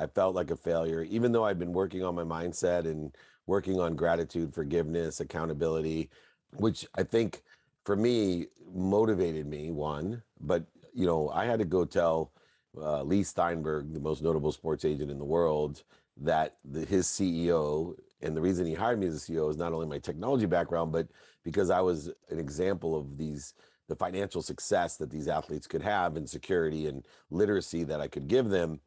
I 0.00 0.06
felt 0.06 0.34
like 0.34 0.50
a 0.50 0.56
failure, 0.56 1.02
even 1.02 1.30
though 1.30 1.44
I'd 1.44 1.58
been 1.58 1.74
working 1.74 2.02
on 2.02 2.14
my 2.14 2.24
mindset 2.24 2.86
and 2.86 3.14
working 3.46 3.78
on 3.78 3.96
gratitude, 3.96 4.54
forgiveness, 4.54 5.20
accountability, 5.20 6.08
which 6.56 6.86
I 6.94 7.02
think 7.02 7.42
for 7.84 7.96
me 7.96 8.46
motivated 8.72 9.46
me. 9.46 9.70
One, 9.70 10.22
but 10.40 10.64
you 10.94 11.04
know, 11.04 11.28
I 11.28 11.44
had 11.44 11.58
to 11.58 11.66
go 11.66 11.84
tell 11.84 12.32
uh, 12.78 13.02
Leigh 13.02 13.24
Steinberg, 13.24 13.92
the 13.92 14.00
most 14.00 14.22
notable 14.22 14.52
sports 14.52 14.86
agent 14.86 15.10
in 15.10 15.18
the 15.18 15.24
world, 15.24 15.82
that 16.16 16.56
the, 16.64 16.86
his 16.86 17.06
CEO 17.06 17.94
and 18.22 18.34
the 18.34 18.40
reason 18.40 18.66
he 18.66 18.74
hired 18.74 18.98
me 18.98 19.06
as 19.06 19.16
a 19.16 19.32
CEO 19.32 19.50
is 19.50 19.58
not 19.58 19.74
only 19.74 19.86
my 19.86 19.98
technology 19.98 20.46
background, 20.46 20.92
but 20.92 21.08
because 21.44 21.68
I 21.68 21.80
was 21.80 22.10
an 22.30 22.38
example 22.38 22.96
of 22.96 23.18
these 23.18 23.52
the 23.88 23.96
financial 23.96 24.40
success 24.40 24.96
that 24.96 25.10
these 25.10 25.26
athletes 25.26 25.66
could 25.66 25.82
have 25.82 26.16
and 26.16 26.30
security 26.30 26.86
and 26.86 27.04
literacy 27.30 27.82
that 27.82 28.00
I 28.00 28.06
could 28.06 28.28
give 28.28 28.48
them 28.48 28.78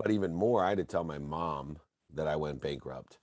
but 0.00 0.10
even 0.10 0.32
more, 0.32 0.64
I 0.64 0.70
had 0.70 0.78
to 0.78 0.84
tell 0.84 1.04
my 1.04 1.18
mom 1.18 1.76
that 2.14 2.26
I 2.26 2.34
went 2.34 2.62
bankrupt. 2.62 3.18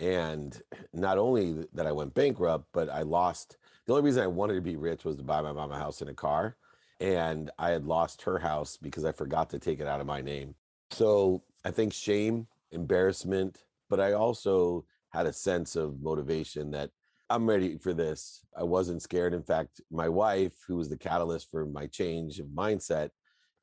And 0.00 0.58
not 0.94 1.18
only 1.18 1.66
that 1.74 1.86
I 1.86 1.92
went 1.92 2.14
bankrupt, 2.14 2.66
but 2.72 2.88
I 2.88 3.02
lost. 3.02 3.58
The 3.86 3.92
only 3.92 4.06
reason 4.06 4.22
I 4.22 4.28
wanted 4.28 4.54
to 4.54 4.62
be 4.62 4.76
rich 4.76 5.04
was 5.04 5.16
to 5.16 5.22
buy 5.22 5.42
my 5.42 5.52
mom 5.52 5.70
a 5.70 5.78
house 5.78 6.00
and 6.00 6.08
a 6.08 6.14
car. 6.14 6.56
And 6.98 7.50
I 7.58 7.70
had 7.70 7.84
lost 7.84 8.22
her 8.22 8.38
house 8.38 8.78
because 8.78 9.04
I 9.04 9.12
forgot 9.12 9.50
to 9.50 9.58
take 9.58 9.80
it 9.80 9.86
out 9.86 10.00
of 10.00 10.06
my 10.06 10.22
name. 10.22 10.54
So 10.90 11.42
I 11.62 11.70
think 11.70 11.92
shame, 11.92 12.46
embarrassment, 12.72 13.62
but 13.90 14.00
I 14.00 14.12
also 14.12 14.86
had 15.10 15.26
a 15.26 15.32
sense 15.32 15.76
of 15.76 16.00
motivation 16.00 16.70
that 16.70 16.90
I'm 17.28 17.46
ready 17.46 17.76
for 17.76 17.92
this. 17.92 18.46
I 18.56 18.62
wasn't 18.62 19.02
scared. 19.02 19.34
In 19.34 19.42
fact, 19.42 19.82
my 19.90 20.08
wife, 20.08 20.54
who 20.66 20.76
was 20.76 20.88
the 20.88 20.96
catalyst 20.96 21.50
for 21.50 21.66
my 21.66 21.86
change 21.86 22.40
of 22.40 22.46
mindset, 22.46 23.10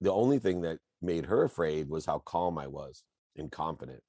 the 0.02 0.12
only 0.12 0.40
thing 0.40 0.62
that 0.62 0.80
made 1.02 1.26
her 1.28 1.44
afraid 1.44 1.90
was 1.90 2.06
how 2.06 2.20
calm 2.20 2.58
I 2.58 2.68
was 2.68 3.04
and 3.38 3.52
confident. 3.52 4.02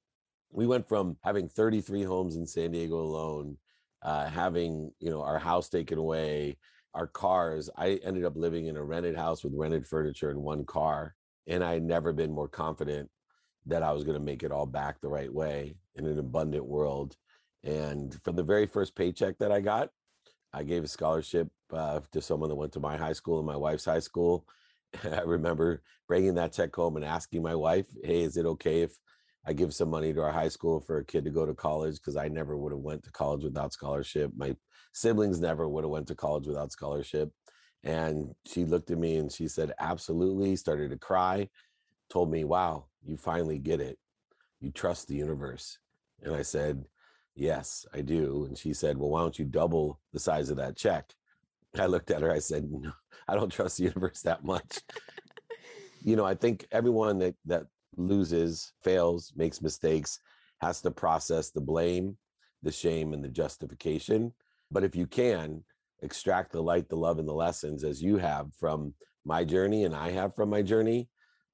We 0.51 0.67
went 0.67 0.87
from 0.87 1.17
having 1.23 1.47
33 1.47 2.03
homes 2.03 2.35
in 2.35 2.45
San 2.45 2.71
Diego 2.71 2.95
alone, 2.99 3.57
uh, 4.01 4.25
having 4.25 4.91
you 4.99 5.09
know 5.09 5.21
our 5.21 5.39
house 5.39 5.69
taken 5.69 5.97
away, 5.97 6.57
our 6.93 7.07
cars. 7.07 7.69
I 7.77 7.99
ended 8.03 8.25
up 8.25 8.35
living 8.35 8.67
in 8.67 8.77
a 8.77 8.83
rented 8.83 9.15
house 9.15 9.43
with 9.43 9.53
rented 9.55 9.87
furniture 9.87 10.29
and 10.29 10.39
one 10.39 10.65
car, 10.65 11.15
and 11.47 11.63
I 11.63 11.73
had 11.73 11.83
never 11.83 12.11
been 12.11 12.31
more 12.31 12.47
confident 12.47 13.09
that 13.65 13.83
I 13.83 13.93
was 13.93 14.03
going 14.03 14.17
to 14.17 14.23
make 14.23 14.43
it 14.43 14.51
all 14.51 14.65
back 14.65 14.99
the 14.99 15.07
right 15.07 15.33
way 15.33 15.75
in 15.95 16.05
an 16.05 16.19
abundant 16.19 16.65
world. 16.65 17.15
And 17.63 18.13
from 18.23 18.35
the 18.35 18.43
very 18.43 18.67
first 18.67 18.93
paycheck 18.93 19.37
that 19.37 19.51
I 19.51 19.61
got, 19.61 19.89
I 20.51 20.63
gave 20.63 20.83
a 20.83 20.87
scholarship 20.87 21.47
uh, 21.71 22.01
to 22.11 22.21
someone 22.21 22.49
that 22.49 22.55
went 22.55 22.73
to 22.73 22.81
my 22.81 22.97
high 22.97 23.13
school 23.13 23.37
and 23.39 23.47
my 23.47 23.55
wife's 23.55 23.85
high 23.85 23.99
school 23.99 24.45
I 25.03 25.21
remember 25.21 25.81
bringing 26.07 26.35
that 26.35 26.53
check 26.53 26.75
home 26.75 26.95
and 26.95 27.05
asking 27.05 27.43
my 27.43 27.55
wife, 27.55 27.87
"Hey, 28.03 28.21
is 28.21 28.37
it 28.37 28.45
okay 28.45 28.81
if 28.81 28.97
I 29.45 29.53
give 29.53 29.73
some 29.73 29.89
money 29.89 30.13
to 30.13 30.21
our 30.21 30.31
high 30.31 30.47
school 30.47 30.79
for 30.79 30.97
a 30.99 31.05
kid 31.05 31.25
to 31.25 31.29
go 31.29 31.45
to 31.45 31.53
college 31.53 31.95
because 31.95 32.15
I 32.15 32.27
never 32.29 32.57
would 32.57 32.71
have 32.71 32.81
went 32.81 33.03
to 33.03 33.11
college 33.11 33.43
without 33.43 33.73
scholarship. 33.73 34.31
My 34.35 34.55
siblings 34.93 35.41
never 35.41 35.67
would 35.67 35.83
have 35.83 35.91
went 35.91 36.07
to 36.07 36.15
college 36.15 36.47
without 36.47 36.71
scholarship. 36.71 37.31
And 37.83 38.33
she 38.45 38.63
looked 38.63 38.91
at 38.91 38.97
me 38.97 39.17
and 39.17 39.29
she 39.31 39.49
said, 39.49 39.73
absolutely, 39.79 40.55
started 40.55 40.91
to 40.91 40.97
cry, 40.97 41.49
told 42.09 42.31
me, 42.31 42.45
wow, 42.45 42.85
you 43.03 43.17
finally 43.17 43.59
get 43.59 43.81
it. 43.81 43.97
You 44.61 44.71
trust 44.71 45.09
the 45.09 45.15
universe. 45.15 45.77
And 46.21 46.33
I 46.33 46.41
said, 46.43 46.85
yes, 47.35 47.85
I 47.93 47.99
do. 47.99 48.45
And 48.45 48.57
she 48.57 48.73
said, 48.73 48.97
well, 48.97 49.09
why 49.09 49.19
don't 49.21 49.37
you 49.37 49.45
double 49.45 49.99
the 50.13 50.19
size 50.19 50.49
of 50.49 50.57
that 50.57 50.77
check? 50.77 51.13
I 51.79 51.87
looked 51.87 52.11
at 52.11 52.21
her, 52.21 52.31
I 52.31 52.39
said, 52.39 52.69
no, 52.69 52.91
I 53.27 53.35
don't 53.35 53.51
trust 53.51 53.77
the 53.77 53.83
universe 53.85 54.21
that 54.21 54.43
much. 54.43 54.79
you 56.03 56.15
know, 56.15 56.25
I 56.25 56.35
think 56.35 56.67
everyone 56.71 57.19
that, 57.19 57.35
that 57.45 57.65
loses, 57.97 58.73
fails, 58.83 59.33
makes 59.35 59.61
mistakes, 59.61 60.19
has 60.61 60.81
to 60.81 60.91
process 60.91 61.49
the 61.49 61.61
blame, 61.61 62.17
the 62.61 62.71
shame, 62.71 63.13
and 63.13 63.23
the 63.23 63.29
justification. 63.29 64.33
But 64.71 64.83
if 64.83 64.95
you 64.95 65.07
can, 65.07 65.63
extract 66.01 66.51
the 66.51 66.61
light, 66.61 66.89
the 66.89 66.95
love, 66.95 67.17
and 67.17 67.27
the 67.27 67.33
lessons 67.33 67.83
as 67.83 68.01
you 68.01 68.17
have 68.17 68.53
from 68.59 68.93
my 69.25 69.43
journey 69.43 69.85
and 69.85 69.95
I 69.95 70.11
have 70.11 70.35
from 70.35 70.49
my 70.49 70.61
journey, 70.61 71.09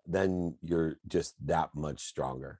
then 0.05 0.55
you're 0.61 0.95
just 1.07 1.35
that 1.45 1.69
much 1.75 2.03
stronger. 2.03 2.59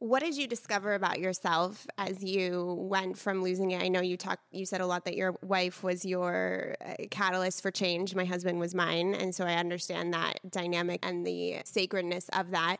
What 0.00 0.22
did 0.22 0.36
you 0.36 0.46
discover 0.46 0.94
about 0.94 1.18
yourself 1.18 1.84
as 1.98 2.22
you 2.22 2.76
went 2.78 3.18
from 3.18 3.42
losing 3.42 3.72
it? 3.72 3.82
I 3.82 3.88
know 3.88 4.00
you 4.00 4.16
talked 4.16 4.44
you 4.52 4.64
said 4.64 4.80
a 4.80 4.86
lot 4.86 5.04
that 5.06 5.16
your 5.16 5.34
wife 5.42 5.82
was 5.82 6.04
your 6.04 6.76
uh, 6.84 6.94
catalyst 7.10 7.62
for 7.62 7.72
change. 7.72 8.14
My 8.14 8.24
husband 8.24 8.60
was 8.60 8.76
mine, 8.76 9.14
and 9.14 9.34
so 9.34 9.44
I 9.44 9.54
understand 9.54 10.14
that 10.14 10.38
dynamic 10.48 11.04
and 11.04 11.26
the 11.26 11.62
sacredness 11.64 12.28
of 12.32 12.52
that. 12.52 12.76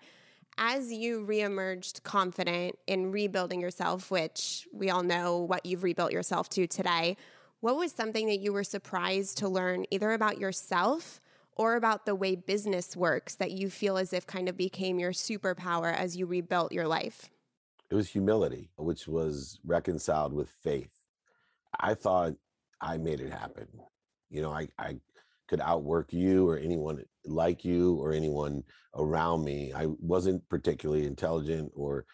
As 0.59 0.93
you 0.93 1.27
reemerged 1.27 2.05
confident 2.05 2.79
in 2.87 3.11
rebuilding 3.11 3.61
yourself, 3.61 4.13
which 4.13 4.69
we 4.73 4.91
all 4.91 5.03
know 5.03 5.39
what 5.39 5.67
you've 5.67 5.83
rebuilt 5.83 6.13
yourself 6.13 6.49
to 6.51 6.69
today, 6.69 7.17
what 7.59 7.77
was 7.77 7.91
something 7.91 8.29
that 8.29 8.39
you 8.39 8.53
were 8.53 8.65
surprised 8.65 9.39
to 9.39 9.49
learn 9.49 9.87
either 9.91 10.13
about 10.13 10.39
yourself 10.39 11.21
or 11.59 11.75
about 11.77 12.07
the 12.07 12.15
way 12.15 12.37
business 12.37 12.97
works 12.97 13.35
that 13.35 13.51
you 13.51 13.69
feel 13.69 13.99
as 13.99 14.13
if 14.13 14.27
kind 14.27 14.49
of 14.49 14.57
became 14.57 14.99
your 14.99 15.13
superpower 15.13 15.95
as 15.95 16.17
you 16.17 16.25
rebuilt 16.25 16.73
your 16.73 16.89
life? 16.89 17.29
It 17.91 17.95
was 17.95 18.09
humility, 18.09 18.71
which 18.77 19.09
was 19.09 19.59
reconciled 19.67 20.33
with 20.33 20.49
faith. 20.63 20.95
I 21.79 21.95
thought 21.95 22.35
I 22.81 22.97
made 22.97 23.21
it 23.21 23.33
happen. 23.33 23.67
You 24.31 24.43
know, 24.43 24.53
I, 24.53 24.69
I 24.79 24.97
could 25.49 25.61
outwork 25.61 26.13
you 26.13 26.49
or 26.49 26.59
anyone 26.59 27.03
like 27.25 27.65
you 27.65 27.97
or 27.97 28.13
anyone 28.13 28.63
around 28.95 29.45
me. 29.45 29.73
I 29.75 29.87
wasn't 30.01 30.47
particularly 30.49 31.07
intelligent 31.07 31.73
or 31.75 32.05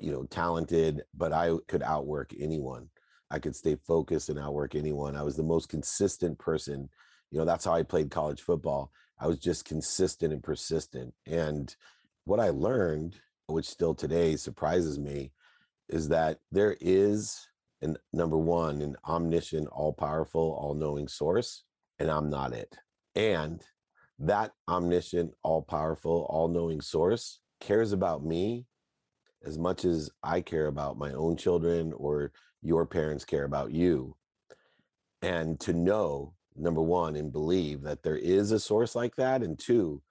you 0.00 0.12
know 0.12 0.24
talented, 0.24 1.02
but 1.14 1.32
I 1.32 1.56
could 1.66 1.82
outwork 1.82 2.32
anyone. 2.38 2.88
I 3.30 3.38
could 3.38 3.56
stay 3.56 3.76
focused 3.86 4.28
and 4.28 4.38
outwork 4.38 4.74
anyone. 4.74 5.16
I 5.16 5.22
was 5.22 5.36
the 5.36 5.42
most 5.42 5.68
consistent 5.68 6.38
person. 6.38 6.88
You 7.30 7.38
know, 7.38 7.44
that's 7.44 7.64
how 7.64 7.72
I 7.74 7.82
played 7.82 8.10
college 8.10 8.42
football. 8.42 8.92
I 9.18 9.26
was 9.26 9.38
just 9.38 9.64
consistent 9.64 10.32
and 10.32 10.42
persistent. 10.42 11.14
And 11.26 11.74
what 12.24 12.40
I 12.40 12.50
learned, 12.50 13.20
which 13.46 13.66
still 13.66 13.94
today 13.94 14.36
surprises 14.36 14.98
me, 14.98 15.32
is 15.88 16.08
that 16.08 16.38
there 16.50 16.76
is 16.80 17.46
an 17.82 17.96
number 18.12 18.36
one, 18.36 18.80
an 18.82 18.96
omniscient, 19.06 19.68
all 19.68 19.92
powerful, 19.92 20.56
all 20.60 20.74
knowing 20.74 21.08
source, 21.08 21.64
and 21.98 22.10
I'm 22.10 22.30
not 22.30 22.52
it. 22.52 22.76
And 23.14 23.62
that 24.18 24.52
omniscient, 24.68 25.32
all 25.42 25.62
powerful, 25.62 26.26
all 26.28 26.48
knowing 26.48 26.80
source 26.80 27.40
cares 27.60 27.92
about 27.92 28.24
me 28.24 28.66
as 29.44 29.58
much 29.58 29.84
as 29.84 30.10
I 30.22 30.40
care 30.40 30.66
about 30.66 30.98
my 30.98 31.12
own 31.12 31.36
children 31.36 31.92
or 31.96 32.32
your 32.62 32.86
parents 32.86 33.24
care 33.24 33.44
about 33.44 33.72
you. 33.72 34.16
And 35.22 35.58
to 35.60 35.72
know, 35.72 36.34
number 36.56 36.82
one, 36.82 37.16
and 37.16 37.32
believe 37.32 37.82
that 37.82 38.02
there 38.02 38.16
is 38.16 38.52
a 38.52 38.60
source 38.60 38.94
like 38.94 39.16
that. 39.16 39.42
And 39.42 39.58
two, 39.58 40.02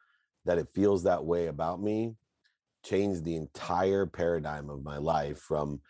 that 0.45 0.58
it 0.58 0.67
feels 0.73 1.04
that 1.04 1.23
way 1.23 1.47
about 1.47 1.82
me 1.82 2.15
changed 2.84 3.23
the 3.23 3.36
entire 3.36 4.06
paradigm 4.06 4.69
of 4.69 4.84
my 4.84 4.97
life 4.97 5.39
from 5.39 5.82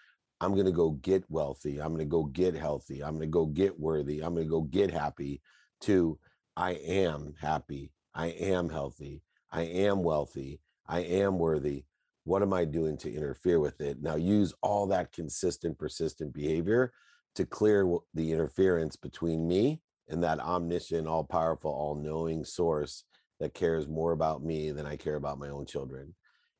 I'm 0.41 0.53
going 0.53 0.65
to 0.65 0.71
go 0.71 0.91
get 0.91 1.23
wealthy, 1.29 1.79
I'm 1.79 1.89
going 1.89 1.99
to 1.99 2.05
go 2.05 2.23
get 2.23 2.55
healthy, 2.55 3.03
I'm 3.03 3.11
going 3.11 3.27
to 3.27 3.27
go 3.27 3.45
get 3.45 3.79
worthy, 3.79 4.21
I'm 4.21 4.33
going 4.33 4.45
to 4.45 4.49
go 4.49 4.61
get 4.61 4.89
happy 4.89 5.41
to 5.81 6.17
I 6.55 6.71
am 6.71 7.33
happy, 7.39 7.91
I 8.15 8.27
am 8.27 8.69
healthy, 8.69 9.21
I 9.51 9.63
am 9.63 10.03
wealthy, 10.03 10.61
I 10.87 11.01
am 11.01 11.37
worthy, 11.37 11.83
what 12.23 12.41
am 12.41 12.53
I 12.53 12.65
doing 12.65 12.97
to 12.97 13.13
interfere 13.13 13.59
with 13.59 13.81
it? 13.81 14.01
Now 14.01 14.15
use 14.15 14.53
all 14.61 14.87
that 14.87 15.11
consistent, 15.11 15.77
persistent 15.77 16.33
behavior 16.33 16.93
to 17.35 17.45
clear 17.45 17.85
the 18.13 18.31
interference 18.31 18.95
between 18.95 19.47
me 19.47 19.81
and 20.09 20.23
that 20.23 20.39
omniscient, 20.39 21.07
all 21.07 21.23
powerful, 21.23 21.71
all 21.71 21.95
knowing 21.95 22.43
source 22.43 23.03
that 23.39 23.53
cares 23.53 23.87
more 23.87 24.11
about 24.11 24.43
me 24.43 24.71
than 24.71 24.85
I 24.85 24.95
care 24.95 25.15
about 25.15 25.39
my 25.39 25.49
own 25.49 25.65
children. 25.65 26.15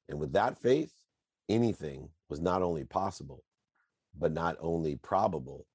And 0.07 0.19
with 0.19 0.33
that 0.33 0.61
faith, 0.61 0.93
anything 1.49 2.09
was 2.29 2.39
not 2.39 2.61
only 2.61 2.85
possible, 2.85 3.43
but 4.17 4.31
not 4.31 4.55
only 4.59 4.95
probable, 4.95 5.65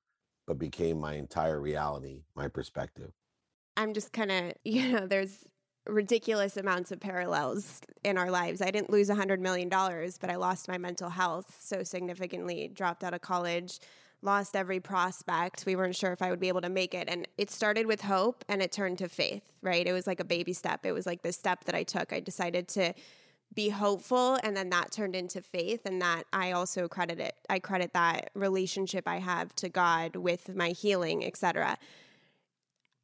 but 0.47 0.59
became 0.59 0.99
my 0.99 1.15
entire 1.15 1.61
reality, 1.61 2.23
my 2.35 2.49
perspective. 2.49 3.11
I'm 3.77 3.93
just 3.93 4.13
kind 4.13 4.31
of, 4.31 4.53
you 4.65 4.93
know, 4.93 5.07
there's 5.07 5.45
ridiculous 5.87 6.57
amounts 6.57 6.93
of 6.93 7.01
parallels 7.01 7.81
in 8.05 8.17
our 8.17 8.31
lives. 8.31 8.63
I 8.63 8.71
didn't 8.71 8.91
lose 8.91 9.11
$100 9.11 9.41
million, 9.41 9.69
but 9.69 10.31
I 10.31 10.37
lost 10.37 10.69
my 10.69 10.79
mental 10.79 11.11
health 11.11 11.59
so 11.61 11.83
significantly, 11.83 12.71
dropped 12.73 13.05
out 13.05 13.13
of 13.13 13.21
college, 13.21 13.81
lost 14.25 14.57
every 14.57 14.81
prospect. 14.81 15.65
We 15.67 15.77
weren't 15.77 15.97
sure 15.97 16.13
if 16.13 16.23
I 16.23 16.31
would 16.31 16.41
be 16.41 16.49
able 16.49 16.63
to 16.63 16.69
make 16.69 16.95
it. 16.95 17.09
And 17.09 17.29
it 17.39 17.51
started 17.51 17.87
with 17.87 18.01
hope 18.01 18.45
and 18.49 18.63
it 18.63 18.73
turned 18.73 18.99
to 18.99 19.09
faith, 19.09 19.43
right? 19.63 19.87
It 19.87 19.93
was 19.93 20.07
like 20.07 20.21
a 20.21 20.25
baby 20.25 20.53
step. 20.53 20.85
It 20.87 20.93
was 20.93 21.07
like 21.07 21.23
the 21.23 21.33
step 21.33 21.65
that 21.65 21.75
I 21.75 21.83
took. 21.83 22.13
I 22.13 22.21
decided 22.21 22.69
to 22.69 22.95
be 23.55 23.69
hopeful 23.69 24.39
and 24.43 24.57
then 24.57 24.71
that 24.71 24.91
turned 24.91 25.15
into 25.15 25.41
faith 25.41 25.83
and 25.85 26.03
that 26.03 26.25
I 26.33 26.53
also 26.53 26.89
credit 26.89 27.21
it. 27.21 27.35
I 27.49 27.59
credit 27.61 27.93
that 27.93 28.31
relationship 28.35 29.07
I 29.07 29.19
have 29.19 29.55
to 29.57 29.69
God 29.69 30.17
with 30.17 30.55
my 30.55 30.71
healing, 30.71 31.25
etc. 31.25 31.79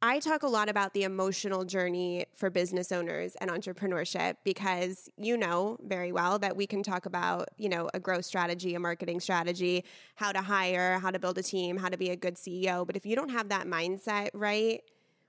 I 0.03 0.17
talk 0.17 0.41
a 0.41 0.47
lot 0.47 0.67
about 0.67 0.95
the 0.95 1.03
emotional 1.03 1.63
journey 1.63 2.25
for 2.33 2.49
business 2.49 2.91
owners 2.91 3.35
and 3.35 3.51
entrepreneurship 3.51 4.37
because 4.43 5.09
you 5.15 5.37
know 5.37 5.77
very 5.83 6.11
well 6.11 6.39
that 6.39 6.55
we 6.55 6.65
can 6.65 6.81
talk 6.81 7.05
about, 7.05 7.49
you 7.57 7.69
know, 7.69 7.87
a 7.93 7.99
growth 7.99 8.25
strategy, 8.25 8.73
a 8.73 8.79
marketing 8.79 9.19
strategy, 9.19 9.85
how 10.15 10.31
to 10.31 10.41
hire, 10.41 10.97
how 10.97 11.11
to 11.11 11.19
build 11.19 11.37
a 11.37 11.43
team, 11.43 11.77
how 11.77 11.87
to 11.87 11.97
be 11.97 12.09
a 12.09 12.15
good 12.15 12.33
CEO, 12.33 12.85
but 12.85 12.95
if 12.95 13.05
you 13.05 13.15
don't 13.15 13.29
have 13.29 13.49
that 13.49 13.67
mindset 13.67 14.29
right, 14.33 14.81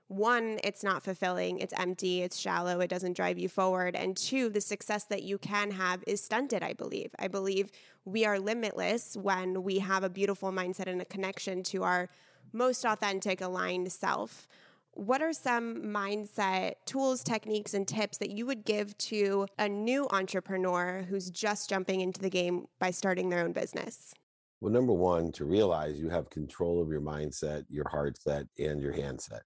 one, 0.07 0.59
it's 0.63 0.83
not 0.83 1.03
fulfilling, 1.03 1.59
it's 1.59 1.73
empty, 1.77 2.23
it's 2.23 2.37
shallow, 2.37 2.79
it 2.79 2.89
doesn't 2.89 3.15
drive 3.15 3.37
you 3.37 3.49
forward. 3.49 3.95
And 3.95 4.17
two, 4.17 4.49
the 4.49 4.61
success 4.61 5.03
that 5.05 5.21
you 5.21 5.37
can 5.37 5.69
have 5.69 6.03
is 6.07 6.19
stunted, 6.21 6.63
I 6.63 6.73
believe. 6.73 7.13
I 7.19 7.27
believe 7.27 7.69
we 8.05 8.25
are 8.25 8.39
limitless 8.39 9.15
when 9.15 9.61
we 9.61 9.79
have 9.79 10.03
a 10.03 10.09
beautiful 10.09 10.51
mindset 10.51 10.87
and 10.87 11.01
a 11.01 11.05
connection 11.05 11.61
to 11.63 11.83
our 11.83 12.09
most 12.53 12.85
authentic, 12.85 13.41
aligned 13.41 13.91
self 13.91 14.47
what 14.95 15.23
are 15.23 15.33
some 15.33 15.81
mindset 15.81 16.73
tools, 16.85 17.23
techniques, 17.23 17.73
and 17.73 17.87
tips 17.87 18.19
that 18.19 18.29
you 18.29 18.45
would 18.45 18.63
give 18.63 18.95
to 18.99 19.47
a 19.57 19.67
new 19.67 20.07
entrepreneur 20.11 21.03
who's 21.09 21.31
just 21.31 21.69
jumping 21.69 22.01
into 22.01 22.21
the 22.21 22.29
game 22.29 22.67
by 22.79 22.91
starting 22.91 23.29
their 23.29 23.43
own 23.43 23.53
business? 23.53 24.13
Well, 24.61 24.71
number 24.71 24.93
one, 24.93 25.31
to 25.33 25.45
realize 25.45 25.99
you 25.99 26.09
have 26.09 26.29
control 26.29 26.81
of 26.81 26.89
your 26.89 27.01
mindset, 27.01 27.65
your 27.69 27.89
heart 27.89 28.21
set, 28.21 28.45
and 28.59 28.81
your 28.81 28.93
handset. 28.93 29.41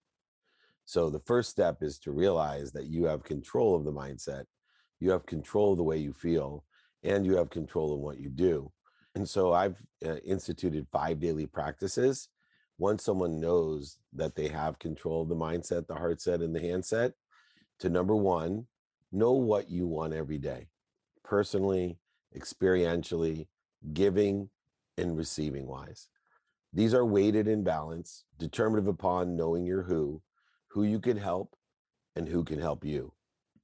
So 0.86 1.10
the 1.10 1.20
first 1.20 1.50
step 1.50 1.78
is 1.82 1.98
to 2.00 2.12
realize 2.12 2.72
that 2.74 2.88
you 2.88 3.06
have 3.06 3.24
control 3.24 3.76
of 3.76 3.84
the 3.84 3.92
mindset, 3.92 4.44
you 5.00 5.12
have 5.12 5.26
control 5.26 5.72
of 5.72 5.78
the 5.78 5.84
way 5.84 5.98
you 5.98 6.12
feel, 6.12 6.66
and 7.04 7.26
you 7.26 7.38
have 7.38 7.50
control 7.50 7.94
of 7.94 8.00
what 8.00 8.20
you 8.20 8.30
do. 8.30 8.72
And 9.16 9.28
so 9.28 9.54
I've 9.54 9.82
uh, 10.06 10.18
instituted 10.18 10.88
five 10.92 11.20
daily 11.20 11.46
practices 11.46 12.30
once 12.78 13.04
someone 13.04 13.40
knows 13.40 13.98
that 14.14 14.36
they 14.36 14.48
have 14.48 14.80
control 14.80 15.24
of 15.24 15.30
the 15.30 15.36
mindset, 15.36 15.88
the 15.88 15.96
heart 15.96 16.22
set, 16.22 16.42
and 16.42 16.56
the 16.56 16.62
handset, 16.62 17.14
to 17.80 17.90
number 17.90 18.16
one, 18.16 18.68
know 19.12 19.34
what 19.34 19.70
you 19.70 19.88
want 19.88 20.14
every 20.14 20.38
day, 20.38 20.68
personally, 21.24 21.98
experientially, 22.38 23.48
giving, 23.94 24.50
and 24.98 25.18
receiving 25.18 25.66
wise. 25.68 26.10
These 26.74 26.94
are 26.94 27.06
weighted 27.06 27.48
in 27.48 27.64
balance, 27.64 28.26
determinative 28.38 28.88
upon 28.88 29.36
knowing 29.36 29.66
your 29.66 29.84
who, 29.84 30.22
who 30.68 30.84
you 30.84 31.00
can 31.00 31.18
help, 31.18 31.56
and 32.16 32.28
who 32.28 32.44
can 32.44 32.60
help 32.60 32.84
you. 32.84 33.14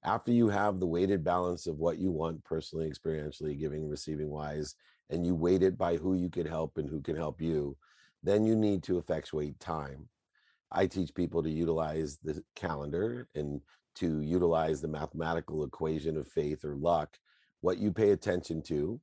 After 0.04 0.32
you 0.32 0.50
have 0.50 0.80
the 0.80 0.88
weighted 0.88 1.24
balance 1.24 1.66
of 1.68 1.80
what 1.80 1.98
you 1.98 2.12
want 2.12 2.44
personally, 2.44 2.92
experientially, 2.92 3.58
giving, 3.60 3.88
receiving 3.88 4.30
wise, 4.30 4.76
and 5.10 5.26
you 5.26 5.36
weight 5.36 5.64
it 5.64 5.78
by 5.78 5.98
who 5.98 6.16
you 6.16 6.30
can 6.30 6.46
help 6.46 6.78
and 6.78 6.90
who 6.90 7.02
can 7.02 7.16
help 7.16 7.42
you, 7.42 7.78
then 8.24 8.46
you 8.46 8.56
need 8.56 8.84
to 8.84 8.98
effectuate 8.98 9.60
time. 9.60 10.08
I 10.72 10.88
teach 10.88 11.14
people 11.14 11.44
to 11.44 11.50
utilize 11.50 12.18
the 12.24 12.44
calendar 12.56 13.28
and 13.36 13.62
to 13.96 14.22
utilize 14.22 14.82
the 14.82 14.88
mathematical 14.88 15.64
equation 15.64 16.18
of 16.18 16.28
faith 16.28 16.66
or 16.66 16.76
luck. 16.76 17.18
What 17.62 17.78
you 17.78 17.92
pay 17.92 18.12
attention 18.12 18.62
to 18.64 19.00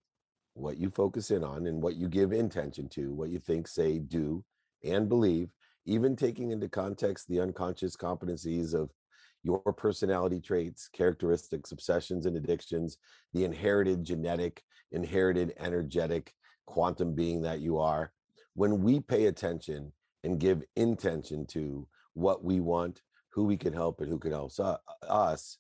what 0.55 0.79
you 0.79 0.91
focus 0.91 1.31
in 1.31 1.45
on 1.45 1.67
and 1.67 1.83
what 1.83 1.97
you 1.97 2.09
give 2.09 2.33
intention 2.33 2.89
to, 2.91 3.13
what 3.13 3.31
you 3.31 3.39
think, 3.39 3.69
say, 3.69 3.99
do, 3.99 4.45
and 4.85 5.09
believe, 5.09 5.51
even 5.87 6.17
taking 6.17 6.51
into 6.51 6.69
context 6.69 7.29
the 7.29 7.41
unconscious 7.41 7.97
competencies 7.97 8.75
of 8.75 8.91
your 9.43 9.61
personality 9.77 10.41
traits, 10.41 10.89
characteristics, 10.89 11.73
obsessions, 11.73 12.27
and 12.27 12.37
addictions, 12.37 12.99
the 13.33 13.45
inherited 13.45 14.05
genetic, 14.05 14.63
inherited 14.93 15.55
energetic 15.59 16.35
quantum 16.67 17.15
being 17.15 17.43
that 17.43 17.61
you 17.61 17.79
are. 17.79 18.13
When 18.55 18.83
we 18.83 19.01
pay 19.01 19.27
attention 19.27 19.93
and 20.25 20.39
give 20.39 20.63
intention 20.77 21.47
to 21.49 21.87
what 22.15 22.45
we 22.45 22.61
want, 22.61 23.03
who 23.31 23.45
we 23.45 23.57
can 23.57 23.73
help, 23.73 24.01
and 24.01 24.11
who 24.11 24.19
can 24.19 24.33
help 24.33 24.53
uh, 24.59 24.77
us, 25.09 25.59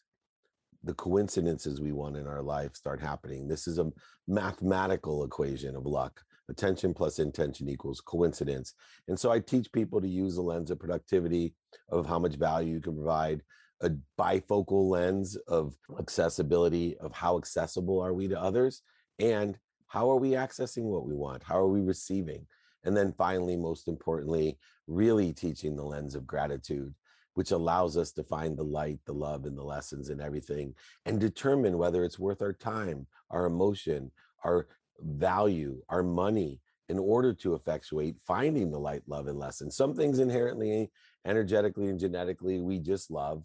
the 0.82 0.94
coincidences 0.94 1.80
we 1.80 1.92
want 1.92 2.16
in 2.16 2.26
our 2.26 2.42
life 2.42 2.74
start 2.74 3.00
happening. 3.00 3.46
This 3.46 3.68
is 3.68 3.78
a 3.78 3.90
mathematical 4.26 5.24
equation 5.24 5.76
of 5.76 5.86
luck. 5.86 6.22
Attention 6.48 6.92
plus 6.94 7.18
intention 7.20 7.68
equals 7.68 8.00
coincidence. 8.00 8.74
And 9.06 9.18
so 9.18 9.30
I 9.30 9.38
teach 9.38 9.70
people 9.70 10.00
to 10.00 10.08
use 10.08 10.34
the 10.34 10.42
lens 10.42 10.70
of 10.70 10.80
productivity, 10.80 11.54
of 11.90 12.06
how 12.06 12.18
much 12.18 12.34
value 12.34 12.74
you 12.74 12.80
can 12.80 12.96
provide, 12.96 13.42
a 13.82 13.90
bifocal 14.18 14.90
lens 14.90 15.36
of 15.46 15.74
accessibility, 15.98 16.96
of 16.98 17.14
how 17.14 17.38
accessible 17.38 18.00
are 18.00 18.12
we 18.12 18.26
to 18.28 18.40
others, 18.40 18.82
and 19.18 19.58
how 19.86 20.10
are 20.10 20.16
we 20.16 20.30
accessing 20.30 20.82
what 20.82 21.06
we 21.06 21.14
want? 21.14 21.42
How 21.42 21.58
are 21.58 21.68
we 21.68 21.80
receiving? 21.80 22.46
And 22.84 22.96
then 22.96 23.12
finally, 23.12 23.56
most 23.56 23.88
importantly, 23.88 24.58
really 24.86 25.32
teaching 25.32 25.76
the 25.76 25.84
lens 25.84 26.14
of 26.14 26.26
gratitude 26.26 26.94
which 27.34 27.52
allows 27.52 27.96
us 27.96 28.12
to 28.12 28.24
find 28.24 28.56
the 28.56 28.64
light, 28.64 28.98
the 29.06 29.12
love, 29.12 29.44
and 29.44 29.56
the 29.56 29.62
lessons 29.62 30.10
and 30.10 30.20
everything, 30.20 30.74
and 31.06 31.20
determine 31.20 31.78
whether 31.78 32.04
it's 32.04 32.18
worth 32.18 32.42
our 32.42 32.52
time, 32.52 33.06
our 33.30 33.46
emotion, 33.46 34.10
our 34.44 34.66
value, 35.00 35.80
our 35.88 36.02
money, 36.02 36.60
in 36.88 36.98
order 36.98 37.32
to 37.32 37.54
effectuate 37.54 38.16
finding 38.26 38.70
the 38.70 38.78
light, 38.78 39.02
love, 39.06 39.28
and 39.28 39.38
lessons. 39.38 39.76
Some 39.76 39.94
things 39.94 40.18
inherently, 40.18 40.90
energetically, 41.24 41.86
and 41.86 42.00
genetically, 42.00 42.60
we 42.60 42.80
just 42.80 43.10
love. 43.10 43.44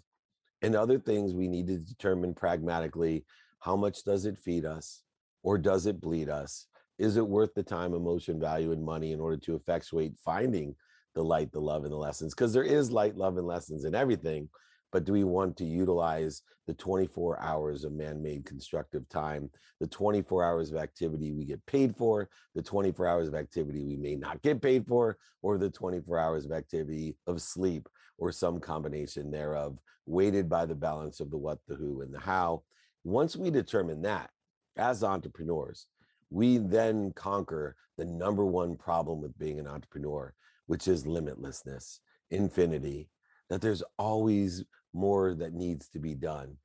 And 0.61 0.75
other 0.75 0.97
things 0.97 1.33
we 1.33 1.47
need 1.47 1.67
to 1.67 1.77
determine 1.77 2.33
pragmatically 2.33 3.23
how 3.59 3.75
much 3.75 4.03
does 4.03 4.25
it 4.25 4.37
feed 4.37 4.65
us 4.65 5.03
or 5.43 5.57
does 5.57 5.85
it 5.85 6.01
bleed 6.01 6.27
us? 6.27 6.67
Is 6.97 7.17
it 7.17 7.27
worth 7.27 7.53
the 7.53 7.63
time, 7.63 7.93
emotion, 7.93 8.39
value, 8.39 8.71
and 8.71 8.83
money 8.83 9.11
in 9.11 9.19
order 9.19 9.37
to 9.37 9.55
effectuate 9.55 10.13
finding 10.23 10.75
the 11.15 11.23
light, 11.23 11.51
the 11.51 11.59
love, 11.59 11.83
and 11.83 11.91
the 11.91 11.97
lessons 11.97 12.35
because 12.35 12.53
there 12.53 12.63
is 12.63 12.91
light, 12.91 13.17
love, 13.17 13.37
and 13.37 13.47
lessons 13.47 13.85
in 13.85 13.95
everything. 13.95 14.49
But 14.91 15.05
do 15.05 15.13
we 15.13 15.23
want 15.23 15.57
to 15.57 15.65
utilize 15.65 16.41
the 16.67 16.73
24 16.73 17.41
hours 17.41 17.83
of 17.83 17.93
man 17.93 18.21
made 18.21 18.45
constructive 18.45 19.07
time, 19.09 19.49
the 19.79 19.87
24 19.87 20.43
hours 20.43 20.71
of 20.71 20.77
activity 20.77 21.31
we 21.31 21.45
get 21.45 21.65
paid 21.65 21.95
for, 21.95 22.29
the 22.53 22.61
24 22.61 23.07
hours 23.07 23.27
of 23.27 23.35
activity 23.35 23.83
we 23.83 23.97
may 23.97 24.15
not 24.15 24.41
get 24.41 24.61
paid 24.61 24.85
for, 24.87 25.17
or 25.41 25.57
the 25.57 25.69
24 25.69 26.19
hours 26.19 26.45
of 26.45 26.51
activity 26.51 27.17
of 27.27 27.41
sleep, 27.41 27.89
or 28.17 28.31
some 28.31 28.59
combination 28.59 29.31
thereof, 29.31 29.77
weighted 30.05 30.47
by 30.49 30.65
the 30.65 30.75
balance 30.75 31.19
of 31.19 31.29
the 31.29 31.37
what, 31.37 31.59
the 31.67 31.75
who, 31.75 32.01
and 32.01 32.13
the 32.13 32.19
how? 32.19 32.63
Once 33.03 33.35
we 33.35 33.49
determine 33.49 34.01
that 34.01 34.29
as 34.77 35.03
entrepreneurs, 35.03 35.87
we 36.29 36.57
then 36.57 37.11
conquer 37.13 37.75
the 37.97 38.05
number 38.05 38.45
one 38.45 38.75
problem 38.75 39.21
with 39.21 39.37
being 39.37 39.59
an 39.59 39.67
entrepreneur, 39.67 40.33
which 40.67 40.87
is 40.87 41.05
limitlessness, 41.05 41.99
infinity, 42.31 43.09
that 43.49 43.61
there's 43.61 43.83
always 43.97 44.63
more 44.93 45.33
that 45.33 45.53
needs 45.53 45.87
to 45.89 45.99
be 45.99 46.13
done. 46.15 46.57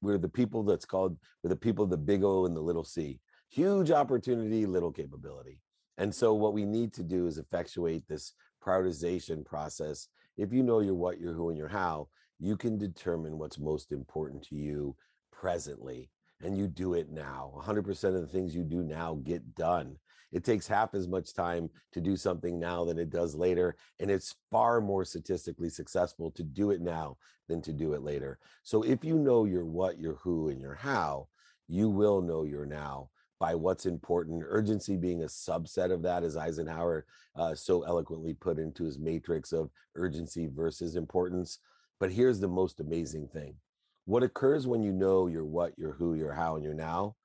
We're 0.00 0.18
the 0.18 0.28
people 0.28 0.62
that's 0.62 0.84
called, 0.84 1.16
we're 1.42 1.50
the 1.50 1.56
people 1.56 1.84
of 1.84 1.90
the 1.90 1.96
big 1.96 2.24
O 2.24 2.46
and 2.46 2.56
the 2.56 2.60
little 2.60 2.84
C. 2.84 3.20
Huge 3.48 3.90
opportunity, 3.90 4.66
little 4.66 4.92
capability. 4.92 5.58
And 5.98 6.14
so 6.14 6.34
what 6.34 6.54
we 6.54 6.64
need 6.64 6.92
to 6.94 7.02
do 7.02 7.26
is 7.26 7.38
effectuate 7.38 8.04
this 8.08 8.32
prioritization 8.64 9.44
process. 9.44 10.08
If 10.36 10.52
you 10.52 10.62
know 10.62 10.80
your 10.80 10.94
what, 10.94 11.20
your 11.20 11.34
who, 11.34 11.50
and 11.50 11.58
your 11.58 11.68
how, 11.68 12.08
you 12.38 12.56
can 12.56 12.78
determine 12.78 13.38
what's 13.38 13.58
most 13.58 13.92
important 13.92 14.42
to 14.44 14.56
you 14.56 14.96
presently 15.30 16.10
and 16.42 16.56
you 16.56 16.66
do 16.66 16.94
it 16.94 17.10
now. 17.10 17.52
100% 17.56 18.04
of 18.04 18.20
the 18.20 18.26
things 18.26 18.54
you 18.54 18.64
do 18.64 18.82
now 18.82 19.20
get 19.22 19.54
done. 19.54 19.96
It 20.32 20.44
takes 20.44 20.66
half 20.66 20.94
as 20.94 21.06
much 21.06 21.34
time 21.34 21.68
to 21.92 22.00
do 22.00 22.16
something 22.16 22.58
now 22.58 22.84
than 22.84 22.98
it 22.98 23.10
does 23.10 23.34
later. 23.34 23.76
And 24.00 24.10
it's 24.10 24.34
far 24.50 24.80
more 24.80 25.04
statistically 25.04 25.68
successful 25.68 26.30
to 26.32 26.42
do 26.42 26.70
it 26.70 26.80
now 26.80 27.18
than 27.48 27.60
to 27.62 27.72
do 27.72 27.92
it 27.92 28.02
later. 28.02 28.38
So 28.62 28.82
if 28.82 29.04
you 29.04 29.18
know 29.18 29.44
your 29.44 29.64
what, 29.64 29.98
your 30.00 30.14
who, 30.14 30.48
and 30.48 30.60
your 30.60 30.74
how, 30.74 31.28
you 31.68 31.90
will 31.90 32.22
know 32.22 32.44
your 32.44 32.66
now 32.66 33.10
by 33.38 33.54
what's 33.54 33.86
important. 33.86 34.42
Urgency 34.46 34.96
being 34.96 35.22
a 35.22 35.26
subset 35.26 35.92
of 35.92 36.02
that, 36.02 36.22
as 36.22 36.36
Eisenhower 36.36 37.04
uh, 37.36 37.54
so 37.54 37.82
eloquently 37.82 38.34
put 38.34 38.58
into 38.58 38.84
his 38.84 38.98
matrix 38.98 39.52
of 39.52 39.70
urgency 39.96 40.48
versus 40.50 40.96
importance. 40.96 41.58
But 42.00 42.12
here's 42.12 42.40
the 42.40 42.48
most 42.48 42.80
amazing 42.80 43.28
thing 43.28 43.56
what 44.04 44.22
occurs 44.22 44.66
when 44.66 44.82
you 44.82 44.92
know 44.92 45.26
your 45.26 45.44
what, 45.44 45.78
your 45.78 45.92
who, 45.92 46.14
your 46.14 46.32
how, 46.32 46.56
and 46.56 46.64
your 46.64 46.74
now 46.74 47.16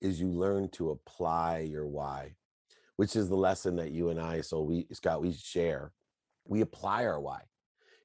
is 0.00 0.20
you 0.20 0.28
learn 0.28 0.68
to 0.70 0.90
apply 0.90 1.60
your 1.60 1.86
why, 1.86 2.34
which 2.96 3.16
is 3.16 3.28
the 3.28 3.36
lesson 3.36 3.76
that 3.76 3.92
you 3.92 4.10
and 4.10 4.20
I, 4.20 4.40
so 4.40 4.62
we, 4.62 4.86
Scott, 4.92 5.22
we 5.22 5.32
share. 5.32 5.92
We 6.46 6.60
apply 6.60 7.06
our 7.06 7.20
why. 7.20 7.42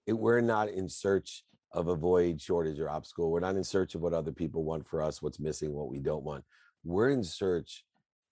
It, 0.05 0.13
we're 0.13 0.41
not 0.41 0.69
in 0.69 0.87
search 0.87 1.43
of 1.71 1.87
a 1.87 1.95
void, 1.95 2.41
shortage, 2.41 2.79
or 2.79 2.89
obstacle. 2.89 3.31
We're 3.31 3.41
not 3.41 3.55
in 3.55 3.63
search 3.63 3.95
of 3.95 4.01
what 4.01 4.13
other 4.13 4.31
people 4.31 4.63
want 4.63 4.87
for 4.87 5.03
us, 5.03 5.21
what's 5.21 5.39
missing, 5.39 5.73
what 5.73 5.89
we 5.89 5.99
don't 5.99 6.23
want. 6.23 6.43
We're 6.83 7.09
in 7.09 7.23
search 7.23 7.83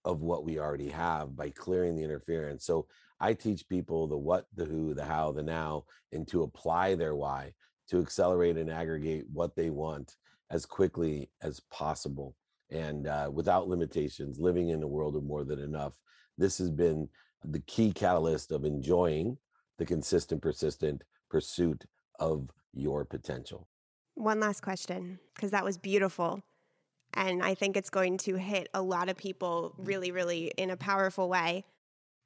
of 0.06 0.22
what 0.22 0.46
we 0.46 0.60
already 0.60 0.90
have 0.90 1.36
by 1.36 1.50
clearing 1.50 1.96
the 1.96 2.04
interference. 2.04 2.66
So 2.66 2.88
I 3.20 3.34
teach 3.34 3.68
people 3.68 4.08
the 4.08 4.18
what, 4.18 4.46
the 4.56 4.66
who, 4.66 4.94
the 4.94 5.04
how, 5.04 5.32
the 5.34 5.44
now, 5.44 5.84
and 6.12 6.28
to 6.30 6.44
apply 6.44 6.96
their 6.96 7.16
why 7.16 7.54
to 7.90 8.00
accelerate 8.00 8.58
and 8.58 8.70
aggregate 8.70 9.26
what 9.32 9.56
they 9.56 9.70
want 9.70 10.16
as 10.52 10.66
quickly 10.66 11.30
as 11.42 11.60
possible 11.72 12.36
and 12.70 13.08
uh, 13.08 13.30
without 13.32 13.68
limitations, 13.68 14.40
living 14.40 14.70
in 14.70 14.84
a 14.84 14.88
world 14.88 15.16
of 15.16 15.24
more 15.24 15.44
than 15.44 15.60
enough. 15.60 15.94
This 16.38 16.58
has 16.58 16.70
been 16.70 17.08
the 17.44 17.60
key 17.62 17.92
catalyst 17.92 18.52
of 18.52 18.66
enjoying 18.66 19.38
the 19.78 19.86
consistent, 19.86 20.42
persistent 20.42 21.04
pursuit 21.30 21.86
of 22.20 22.50
your 22.74 23.06
potential. 23.06 23.68
One 24.16 24.40
last 24.40 24.62
question, 24.62 25.20
because 25.36 25.52
that 25.52 25.64
was 25.64 25.78
beautiful. 25.78 26.42
And 27.14 27.42
I 27.42 27.54
think 27.54 27.78
it's 27.78 27.90
going 27.90 28.18
to 28.20 28.36
hit 28.36 28.68
a 28.74 28.82
lot 28.82 29.10
of 29.10 29.18
people 29.18 29.74
really, 29.78 30.12
really 30.12 30.52
in 30.58 30.70
a 30.70 30.78
powerful 30.78 31.30
way. 31.30 31.66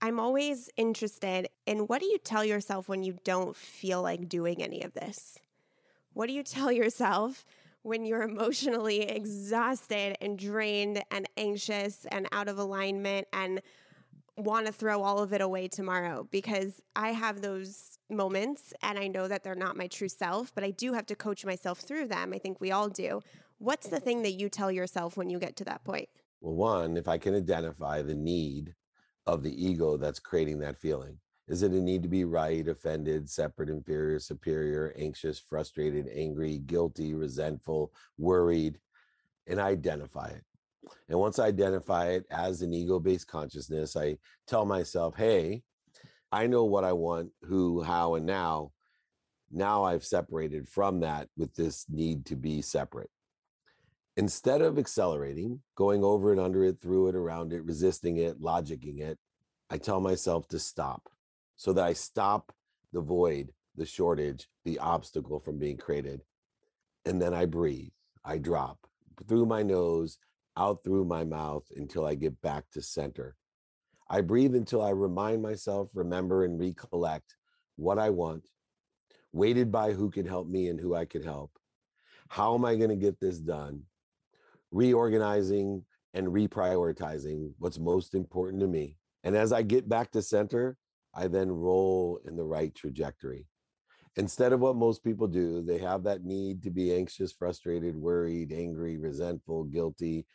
I'm 0.01 0.19
always 0.19 0.69
interested 0.77 1.47
in 1.67 1.79
what 1.79 2.01
do 2.01 2.07
you 2.07 2.17
tell 2.17 2.43
yourself 2.43 2.89
when 2.89 3.03
you 3.03 3.19
don't 3.23 3.55
feel 3.55 4.01
like 4.01 4.27
doing 4.27 4.63
any 4.63 4.81
of 4.81 4.93
this? 4.93 5.37
What 6.13 6.27
do 6.27 6.33
you 6.33 6.43
tell 6.43 6.71
yourself 6.71 7.45
when 7.83 8.05
you're 8.05 8.23
emotionally 8.23 9.03
exhausted 9.03 10.17
and 10.21 10.37
drained 10.37 11.03
and 11.09 11.27
anxious 11.37 12.05
and 12.11 12.27
out 12.31 12.47
of 12.47 12.57
alignment 12.57 13.27
and 13.33 13.61
want 14.37 14.65
to 14.65 14.73
throw 14.73 15.03
all 15.03 15.19
of 15.19 15.33
it 15.33 15.41
away 15.41 15.67
tomorrow? 15.67 16.27
Because 16.29 16.81
I 16.95 17.11
have 17.11 17.41
those 17.41 17.97
moments 18.09 18.73
and 18.81 18.99
I 18.99 19.07
know 19.07 19.27
that 19.27 19.43
they're 19.43 19.55
not 19.55 19.77
my 19.77 19.87
true 19.87 20.09
self, 20.09 20.53
but 20.53 20.63
I 20.63 20.71
do 20.71 20.93
have 20.93 21.05
to 21.07 21.15
coach 21.15 21.45
myself 21.45 21.79
through 21.79 22.07
them. 22.07 22.33
I 22.33 22.39
think 22.39 22.59
we 22.59 22.71
all 22.71 22.89
do. 22.89 23.21
What's 23.57 23.87
the 23.87 23.99
thing 23.99 24.23
that 24.23 24.33
you 24.33 24.49
tell 24.49 24.71
yourself 24.71 25.15
when 25.15 25.29
you 25.29 25.39
get 25.39 25.55
to 25.57 25.65
that 25.65 25.83
point? 25.83 26.09
Well, 26.41 26.55
one, 26.55 26.97
if 26.97 27.07
I 27.07 27.19
can 27.19 27.35
identify 27.35 28.01
the 28.01 28.15
need 28.15 28.73
of 29.27 29.43
the 29.43 29.65
ego 29.65 29.97
that's 29.97 30.19
creating 30.19 30.59
that 30.59 30.79
feeling, 30.79 31.19
is 31.51 31.63
it 31.63 31.73
a 31.73 31.81
need 31.81 32.01
to 32.01 32.07
be 32.07 32.23
right, 32.23 32.65
offended, 32.65 33.29
separate, 33.29 33.67
inferior, 33.67 34.19
superior, 34.19 34.93
anxious, 34.97 35.37
frustrated, 35.37 36.07
angry, 36.07 36.59
guilty, 36.59 37.13
resentful, 37.13 37.91
worried, 38.17 38.79
and 39.47 39.59
I 39.59 39.67
identify 39.67 40.27
it. 40.27 40.45
And 41.09 41.19
once 41.19 41.39
I 41.39 41.47
identify 41.47 42.11
it 42.11 42.25
as 42.31 42.61
an 42.61 42.73
ego 42.73 42.99
based 42.99 43.27
consciousness, 43.27 43.97
I 43.97 44.17
tell 44.47 44.65
myself, 44.65 45.17
hey, 45.17 45.63
I 46.31 46.47
know 46.47 46.63
what 46.63 46.85
I 46.85 46.93
want, 46.93 47.31
who, 47.41 47.81
how, 47.81 48.15
and 48.15 48.25
now. 48.25 48.71
Now 49.51 49.83
I've 49.83 50.05
separated 50.05 50.69
from 50.69 51.01
that 51.01 51.27
with 51.35 51.53
this 51.53 51.85
need 51.89 52.25
to 52.27 52.37
be 52.37 52.61
separate. 52.61 53.09
Instead 54.15 54.61
of 54.61 54.79
accelerating, 54.79 55.59
going 55.75 56.01
over 56.01 56.31
it, 56.31 56.39
under 56.39 56.63
it, 56.63 56.79
through 56.81 57.09
it, 57.09 57.15
around 57.15 57.51
it, 57.51 57.65
resisting 57.65 58.15
it, 58.15 58.41
logicking 58.41 59.01
it, 59.01 59.19
I 59.69 59.77
tell 59.77 59.99
myself 59.99 60.47
to 60.49 60.59
stop 60.59 61.09
so 61.61 61.71
that 61.73 61.85
I 61.85 61.93
stop 61.93 62.51
the 62.91 63.01
void, 63.01 63.51
the 63.75 63.85
shortage, 63.85 64.47
the 64.65 64.79
obstacle 64.79 65.39
from 65.39 65.59
being 65.59 65.77
created. 65.77 66.21
And 67.05 67.21
then 67.21 67.35
I 67.35 67.45
breathe, 67.45 67.91
I 68.25 68.39
drop 68.39 68.79
through 69.27 69.45
my 69.45 69.61
nose, 69.61 70.17
out 70.57 70.83
through 70.83 71.05
my 71.05 71.23
mouth 71.23 71.65
until 71.75 72.03
I 72.03 72.15
get 72.15 72.41
back 72.41 72.63
to 72.71 72.81
center. 72.81 73.35
I 74.09 74.21
breathe 74.21 74.55
until 74.55 74.81
I 74.81 74.89
remind 74.89 75.43
myself, 75.43 75.89
remember, 75.93 76.45
and 76.45 76.59
recollect 76.59 77.35
what 77.75 77.99
I 77.99 78.09
want, 78.09 78.49
weighted 79.31 79.71
by 79.71 79.93
who 79.93 80.09
can 80.09 80.25
help 80.25 80.47
me 80.47 80.67
and 80.67 80.79
who 80.79 80.95
I 80.95 81.05
can 81.05 81.21
help. 81.21 81.51
How 82.27 82.55
am 82.55 82.65
I 82.65 82.73
going 82.73 82.89
to 82.89 82.95
get 82.95 83.19
this 83.19 83.37
done? 83.37 83.83
Reorganizing 84.71 85.85
and 86.15 86.27
reprioritizing 86.29 87.51
what's 87.59 87.77
most 87.77 88.15
important 88.15 88.61
to 88.61 88.67
me. 88.67 88.97
And 89.23 89.35
as 89.35 89.53
I 89.53 89.61
get 89.61 89.87
back 89.87 90.09
to 90.13 90.23
center, 90.23 90.75
I 91.13 91.27
then 91.27 91.51
roll 91.51 92.19
in 92.25 92.35
the 92.35 92.43
right 92.43 92.73
trajectory. 92.73 93.47
Instead 94.17 94.51
of 94.51 94.59
what 94.59 94.75
most 94.75 95.03
people 95.03 95.27
do, 95.27 95.61
they 95.61 95.77
have 95.77 96.03
that 96.03 96.25
need 96.25 96.63
to 96.63 96.69
be 96.69 96.93
anxious, 96.93 97.31
frustrated, 97.31 97.95
worried, 97.95 98.51
angry, 98.51 98.97
resentful, 98.97 99.63
guilty, 99.65 100.25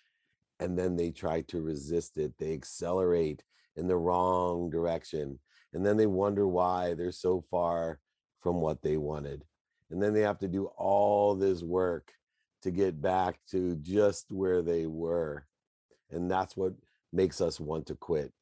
and 0.60 0.78
then 0.78 0.96
they 0.96 1.10
try 1.10 1.42
to 1.42 1.60
resist 1.60 2.16
it. 2.16 2.32
They 2.38 2.54
accelerate 2.54 3.42
in 3.76 3.86
the 3.86 3.96
wrong 3.96 4.70
direction. 4.70 5.38
And 5.74 5.84
then 5.84 5.98
they 5.98 6.06
wonder 6.06 6.48
why 6.48 6.94
they're 6.94 7.12
so 7.12 7.44
far 7.50 8.00
from 8.40 8.60
what 8.60 8.82
they 8.82 8.96
wanted. 8.96 9.44
And 9.90 10.02
then 10.02 10.14
they 10.14 10.22
have 10.22 10.38
to 10.38 10.48
do 10.48 10.66
all 10.76 11.34
this 11.34 11.62
work 11.62 12.12
to 12.62 12.70
get 12.70 13.00
back 13.00 13.38
to 13.50 13.76
just 13.76 14.26
where 14.30 14.62
they 14.62 14.86
were. 14.86 15.46
And 16.10 16.30
that's 16.30 16.56
what 16.56 16.72
makes 17.12 17.40
us 17.40 17.60
want 17.60 17.86
to 17.86 17.94
quit. 17.94 18.32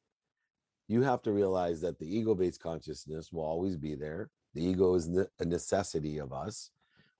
You 0.87 1.01
have 1.01 1.21
to 1.23 1.31
realize 1.31 1.81
that 1.81 1.99
the 1.99 2.17
ego 2.17 2.35
based 2.35 2.61
consciousness 2.61 3.31
will 3.31 3.43
always 3.43 3.75
be 3.75 3.95
there. 3.95 4.29
The 4.53 4.63
ego 4.63 4.95
is 4.95 5.09
a 5.39 5.45
necessity 5.45 6.19
of 6.19 6.31
us. 6.31 6.71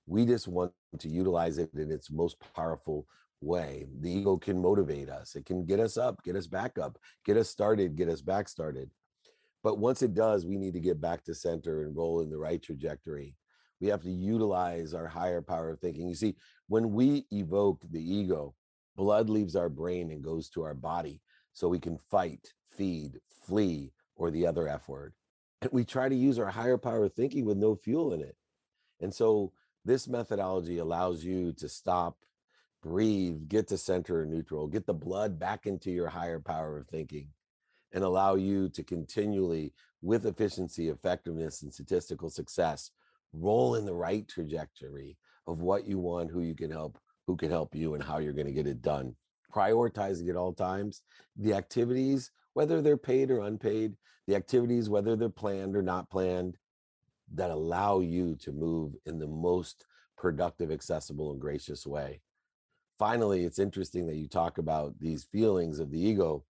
We 0.06 0.24
just 0.24 0.46
want 0.46 0.72
to 1.00 1.08
utilize 1.08 1.58
it 1.58 1.70
in 1.74 1.90
its 1.90 2.10
most 2.10 2.36
powerful 2.54 3.06
way. 3.40 3.86
The 4.00 4.10
ego 4.10 4.36
can 4.36 4.60
motivate 4.60 5.10
us, 5.10 5.34
it 5.34 5.46
can 5.46 5.66
get 5.66 5.80
us 5.80 5.96
up, 5.96 6.22
get 6.22 6.36
us 6.36 6.46
back 6.46 6.78
up, 6.78 6.98
get 7.24 7.36
us 7.36 7.48
started, 7.48 7.96
get 7.96 8.08
us 8.08 8.22
back 8.22 8.48
started. 8.48 8.90
But 9.62 9.78
once 9.78 10.02
it 10.02 10.14
does, 10.14 10.46
we 10.46 10.56
need 10.56 10.74
to 10.74 10.80
get 10.80 11.00
back 11.00 11.24
to 11.24 11.34
center 11.34 11.82
and 11.82 11.96
roll 11.96 12.20
in 12.20 12.30
the 12.30 12.38
right 12.38 12.62
trajectory. 12.62 13.34
We 13.80 13.88
have 13.88 14.02
to 14.02 14.10
utilize 14.10 14.94
our 14.94 15.08
higher 15.08 15.42
power 15.42 15.70
of 15.70 15.80
thinking. 15.80 16.08
You 16.08 16.14
see, 16.14 16.36
when 16.68 16.92
we 16.92 17.26
evoke 17.32 17.82
the 17.90 18.00
ego, 18.00 18.54
blood 18.96 19.28
leaves 19.28 19.56
our 19.56 19.68
brain 19.68 20.12
and 20.12 20.22
goes 20.22 20.48
to 20.50 20.62
our 20.62 20.72
body 20.74 21.20
so 21.52 21.68
we 21.68 21.80
can 21.80 21.98
fight, 21.98 22.52
feed, 22.76 23.20
flee, 23.46 23.92
or 24.16 24.30
the 24.30 24.46
other 24.46 24.68
F 24.68 24.88
word. 24.88 25.12
And 25.62 25.70
we 25.72 25.84
try 25.84 26.08
to 26.08 26.14
use 26.14 26.38
our 26.38 26.46
higher 26.46 26.78
power 26.78 27.04
of 27.04 27.14
thinking 27.14 27.44
with 27.44 27.56
no 27.56 27.74
fuel 27.74 28.12
in 28.12 28.20
it. 28.20 28.36
And 29.00 29.12
so 29.12 29.52
this 29.84 30.08
methodology 30.08 30.78
allows 30.78 31.24
you 31.24 31.52
to 31.54 31.68
stop, 31.68 32.18
breathe, 32.82 33.48
get 33.48 33.68
to 33.68 33.78
center 33.78 34.22
and 34.22 34.30
neutral, 34.30 34.66
get 34.66 34.86
the 34.86 34.94
blood 34.94 35.38
back 35.38 35.66
into 35.66 35.90
your 35.90 36.08
higher 36.08 36.40
power 36.40 36.78
of 36.78 36.88
thinking, 36.88 37.28
and 37.92 38.04
allow 38.04 38.34
you 38.34 38.68
to 38.70 38.82
continually, 38.82 39.72
with 40.02 40.26
efficiency, 40.26 40.88
effectiveness, 40.88 41.62
and 41.62 41.72
statistical 41.72 42.30
success, 42.30 42.90
roll 43.32 43.76
in 43.76 43.86
the 43.86 43.94
right 43.94 44.28
trajectory 44.28 45.16
of 45.46 45.60
what 45.60 45.86
you 45.86 45.98
want, 45.98 46.30
who 46.30 46.40
you 46.42 46.54
can 46.54 46.70
help, 46.70 46.98
who 47.26 47.36
can 47.36 47.50
help 47.50 47.74
you, 47.74 47.94
and 47.94 48.02
how 48.02 48.18
you're 48.18 48.32
going 48.32 48.46
to 48.46 48.52
get 48.52 48.66
it 48.66 48.82
done. 48.82 49.14
Prioritizing 49.54 50.28
at 50.28 50.36
all 50.36 50.52
times 50.52 51.02
the 51.36 51.54
activities, 51.54 52.30
whether 52.56 52.80
they're 52.80 52.96
paid 52.96 53.30
or 53.30 53.40
unpaid, 53.40 53.94
the 54.26 54.34
activities, 54.34 54.88
whether 54.88 55.14
they're 55.14 55.28
planned 55.28 55.76
or 55.76 55.82
not 55.82 56.08
planned, 56.08 56.56
that 57.34 57.50
allow 57.50 58.00
you 58.00 58.34
to 58.34 58.50
move 58.50 58.94
in 59.04 59.18
the 59.18 59.26
most 59.26 59.84
productive, 60.16 60.70
accessible, 60.70 61.32
and 61.32 61.38
gracious 61.38 61.86
way. 61.86 62.18
Finally, 62.98 63.44
it's 63.44 63.58
interesting 63.58 64.06
that 64.06 64.16
you 64.16 64.26
talk 64.26 64.56
about 64.56 64.98
these 64.98 65.24
feelings 65.24 65.80
of 65.80 65.90
the 65.90 66.00
ego. 66.00 66.46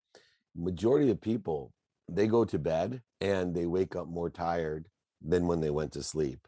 Majority 0.54 1.10
of 1.10 1.20
people, 1.20 1.72
they 2.08 2.28
go 2.28 2.44
to 2.44 2.56
bed 2.56 3.02
and 3.20 3.52
they 3.52 3.66
wake 3.66 3.96
up 3.96 4.06
more 4.06 4.30
tired 4.30 4.86
than 5.20 5.48
when 5.48 5.60
they 5.60 5.70
went 5.70 5.90
to 5.90 6.04
sleep. 6.04 6.46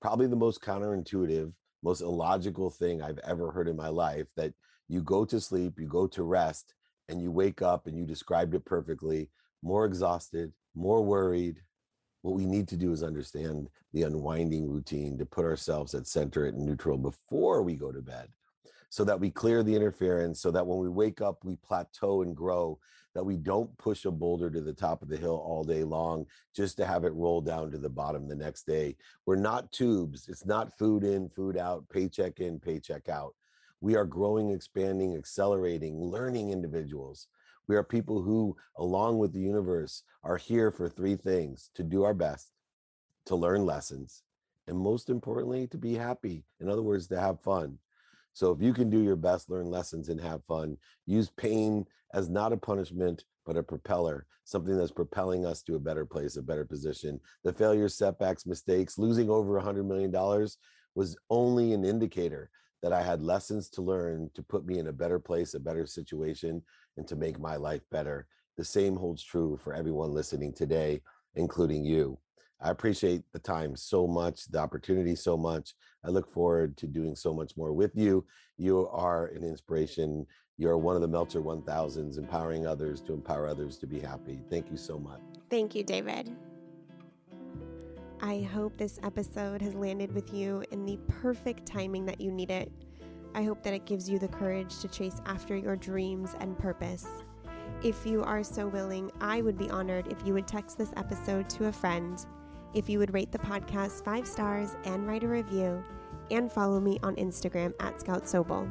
Probably 0.00 0.26
the 0.26 0.36
most 0.36 0.62
counterintuitive, 0.62 1.52
most 1.82 2.00
illogical 2.00 2.70
thing 2.70 3.02
I've 3.02 3.20
ever 3.24 3.50
heard 3.50 3.68
in 3.68 3.76
my 3.76 3.88
life 3.88 4.28
that 4.38 4.54
you 4.88 5.02
go 5.02 5.26
to 5.26 5.38
sleep, 5.38 5.78
you 5.78 5.86
go 5.86 6.06
to 6.06 6.22
rest, 6.22 6.72
and 7.10 7.20
you 7.20 7.30
wake 7.30 7.60
up 7.60 7.86
and 7.86 7.96
you 7.96 8.04
described 8.04 8.54
it 8.54 8.64
perfectly 8.64 9.28
more 9.62 9.84
exhausted, 9.84 10.52
more 10.74 11.04
worried, 11.04 11.60
what 12.22 12.34
we 12.34 12.46
need 12.46 12.68
to 12.68 12.76
do 12.76 12.92
is 12.92 13.02
understand 13.02 13.68
the 13.92 14.02
unwinding 14.02 14.68
routine 14.68 15.18
to 15.18 15.26
put 15.26 15.44
ourselves 15.44 15.94
at 15.94 16.06
center 16.06 16.46
and 16.46 16.58
neutral 16.58 16.96
before 16.96 17.62
we 17.62 17.74
go 17.74 17.90
to 17.90 18.00
bed 18.00 18.28
so 18.90 19.04
that 19.04 19.18
we 19.18 19.30
clear 19.30 19.62
the 19.62 19.74
interference 19.74 20.40
so 20.40 20.50
that 20.50 20.66
when 20.66 20.78
we 20.78 20.88
wake 20.88 21.20
up 21.20 21.38
we 21.44 21.56
plateau 21.56 22.22
and 22.22 22.36
grow 22.36 22.78
that 23.14 23.24
we 23.24 23.36
don't 23.36 23.76
push 23.78 24.04
a 24.04 24.10
boulder 24.10 24.50
to 24.50 24.60
the 24.60 24.72
top 24.72 25.02
of 25.02 25.08
the 25.08 25.16
hill 25.16 25.42
all 25.44 25.64
day 25.64 25.82
long 25.82 26.24
just 26.54 26.76
to 26.76 26.86
have 26.86 27.04
it 27.04 27.12
roll 27.14 27.40
down 27.40 27.70
to 27.70 27.78
the 27.78 27.88
bottom 27.88 28.28
the 28.28 28.36
next 28.36 28.66
day. 28.66 28.96
We're 29.26 29.34
not 29.34 29.72
tubes. 29.72 30.28
It's 30.28 30.46
not 30.46 30.78
food 30.78 31.02
in 31.02 31.28
food 31.28 31.56
out 31.56 31.88
paycheck 31.88 32.38
in 32.38 32.60
paycheck 32.60 33.08
out 33.08 33.34
we 33.80 33.96
are 33.96 34.04
growing 34.04 34.50
expanding 34.50 35.16
accelerating 35.16 36.00
learning 36.00 36.50
individuals 36.50 37.28
we 37.70 37.76
are 37.76 37.84
people 37.84 38.20
who, 38.20 38.56
along 38.78 39.18
with 39.18 39.32
the 39.32 39.38
universe, 39.38 40.02
are 40.24 40.36
here 40.36 40.72
for 40.72 40.88
three 40.88 41.14
things 41.14 41.70
to 41.76 41.84
do 41.84 42.02
our 42.02 42.14
best, 42.14 42.50
to 43.26 43.36
learn 43.36 43.64
lessons, 43.64 44.24
and 44.66 44.76
most 44.76 45.08
importantly, 45.08 45.68
to 45.68 45.78
be 45.78 45.94
happy. 45.94 46.42
In 46.58 46.68
other 46.68 46.82
words, 46.82 47.06
to 47.06 47.20
have 47.20 47.40
fun. 47.40 47.78
So 48.32 48.50
if 48.50 48.60
you 48.60 48.72
can 48.72 48.90
do 48.90 49.00
your 49.00 49.14
best, 49.14 49.48
learn 49.48 49.66
lessons, 49.66 50.08
and 50.08 50.20
have 50.20 50.42
fun, 50.48 50.78
use 51.06 51.30
pain 51.36 51.86
as 52.12 52.28
not 52.28 52.52
a 52.52 52.56
punishment, 52.56 53.22
but 53.46 53.56
a 53.56 53.62
propeller, 53.62 54.26
something 54.42 54.76
that's 54.76 54.90
propelling 54.90 55.46
us 55.46 55.62
to 55.62 55.76
a 55.76 55.80
better 55.80 56.04
place, 56.04 56.36
a 56.36 56.42
better 56.42 56.64
position. 56.64 57.20
The 57.44 57.52
failures, 57.52 57.96
setbacks, 57.96 58.46
mistakes, 58.46 58.98
losing 58.98 59.30
over 59.30 59.58
a 59.58 59.62
$100 59.62 59.86
million 59.86 60.10
was 60.96 61.16
only 61.30 61.72
an 61.72 61.84
indicator 61.84 62.50
that 62.82 62.92
I 62.92 63.02
had 63.02 63.22
lessons 63.22 63.68
to 63.70 63.82
learn 63.82 64.30
to 64.34 64.42
put 64.42 64.64
me 64.64 64.78
in 64.78 64.88
a 64.88 64.92
better 64.92 65.18
place, 65.18 65.54
a 65.54 65.60
better 65.60 65.86
situation, 65.86 66.62
and 66.96 67.06
to 67.08 67.16
make 67.16 67.38
my 67.38 67.56
life 67.56 67.82
better. 67.90 68.26
The 68.56 68.64
same 68.64 68.96
holds 68.96 69.22
true 69.22 69.58
for 69.62 69.74
everyone 69.74 70.12
listening 70.12 70.52
today, 70.52 71.02
including 71.34 71.84
you. 71.84 72.18
I 72.62 72.70
appreciate 72.70 73.22
the 73.32 73.38
time 73.38 73.74
so 73.74 74.06
much, 74.06 74.46
the 74.46 74.58
opportunity 74.58 75.14
so 75.14 75.36
much. 75.36 75.74
I 76.04 76.08
look 76.08 76.30
forward 76.32 76.76
to 76.78 76.86
doing 76.86 77.16
so 77.16 77.32
much 77.32 77.56
more 77.56 77.72
with 77.72 77.92
you. 77.94 78.26
You 78.58 78.88
are 78.88 79.28
an 79.28 79.42
inspiration. 79.42 80.26
You're 80.58 80.76
one 80.76 80.94
of 80.94 81.00
the 81.00 81.08
Meltzer 81.08 81.40
1000s, 81.40 82.18
empowering 82.18 82.66
others 82.66 83.00
to 83.02 83.14
empower 83.14 83.46
others 83.46 83.78
to 83.78 83.86
be 83.86 83.98
happy. 83.98 84.40
Thank 84.50 84.70
you 84.70 84.76
so 84.76 84.98
much. 84.98 85.20
Thank 85.48 85.74
you, 85.74 85.82
David. 85.82 86.36
I 88.22 88.46
hope 88.52 88.76
this 88.76 89.00
episode 89.02 89.62
has 89.62 89.74
landed 89.74 90.14
with 90.14 90.34
you 90.34 90.62
in 90.72 90.84
the 90.84 90.98
perfect 91.08 91.64
timing 91.64 92.04
that 92.04 92.20
you 92.20 92.30
need 92.30 92.50
it. 92.50 92.70
I 93.34 93.42
hope 93.44 93.62
that 93.62 93.72
it 93.72 93.86
gives 93.86 94.10
you 94.10 94.18
the 94.18 94.28
courage 94.28 94.78
to 94.80 94.88
chase 94.88 95.22
after 95.24 95.56
your 95.56 95.74
dreams 95.74 96.34
and 96.38 96.58
purpose. 96.58 97.06
If 97.82 98.04
you 98.04 98.22
are 98.22 98.42
so 98.42 98.68
willing, 98.68 99.10
I 99.22 99.40
would 99.40 99.56
be 99.56 99.70
honored 99.70 100.08
if 100.08 100.18
you 100.26 100.34
would 100.34 100.46
text 100.46 100.76
this 100.76 100.92
episode 100.98 101.48
to 101.48 101.68
a 101.68 101.72
friend, 101.72 102.22
if 102.74 102.90
you 102.90 102.98
would 102.98 103.14
rate 103.14 103.32
the 103.32 103.38
podcast 103.38 104.04
five 104.04 104.26
stars 104.28 104.76
and 104.84 105.08
write 105.08 105.24
a 105.24 105.28
review, 105.28 105.82
and 106.30 106.52
follow 106.52 106.78
me 106.78 106.98
on 107.02 107.16
Instagram 107.16 107.72
at 107.80 108.02
Scout 108.02 108.24
Sobel. 108.24 108.70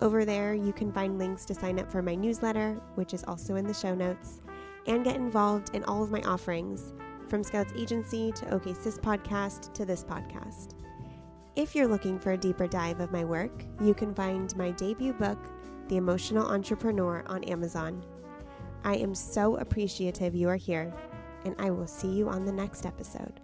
Over 0.00 0.24
there, 0.24 0.54
you 0.54 0.72
can 0.72 0.90
find 0.90 1.18
links 1.18 1.44
to 1.44 1.54
sign 1.54 1.78
up 1.78 1.92
for 1.92 2.00
my 2.00 2.14
newsletter, 2.14 2.80
which 2.94 3.12
is 3.12 3.22
also 3.24 3.56
in 3.56 3.66
the 3.66 3.74
show 3.74 3.94
notes, 3.94 4.40
and 4.86 5.04
get 5.04 5.16
involved 5.16 5.74
in 5.74 5.84
all 5.84 6.02
of 6.02 6.10
my 6.10 6.22
offerings 6.22 6.94
from 7.32 7.42
Scouts 7.42 7.72
Agency 7.74 8.30
to 8.32 8.52
OK 8.52 8.74
Sis 8.74 8.98
Podcast 8.98 9.72
to 9.72 9.86
this 9.86 10.04
podcast. 10.04 10.74
If 11.56 11.74
you're 11.74 11.88
looking 11.88 12.18
for 12.18 12.32
a 12.32 12.36
deeper 12.36 12.66
dive 12.66 13.00
of 13.00 13.10
my 13.10 13.24
work, 13.24 13.64
you 13.80 13.94
can 13.94 14.14
find 14.14 14.54
my 14.54 14.70
debut 14.72 15.14
book, 15.14 15.38
The 15.88 15.96
Emotional 15.96 16.46
Entrepreneur, 16.46 17.24
on 17.28 17.42
Amazon. 17.44 18.04
I 18.84 18.96
am 18.96 19.14
so 19.14 19.56
appreciative 19.56 20.34
you 20.34 20.50
are 20.50 20.56
here, 20.56 20.92
and 21.46 21.56
I 21.58 21.70
will 21.70 21.86
see 21.86 22.10
you 22.10 22.28
on 22.28 22.44
the 22.44 22.52
next 22.52 22.84
episode. 22.84 23.40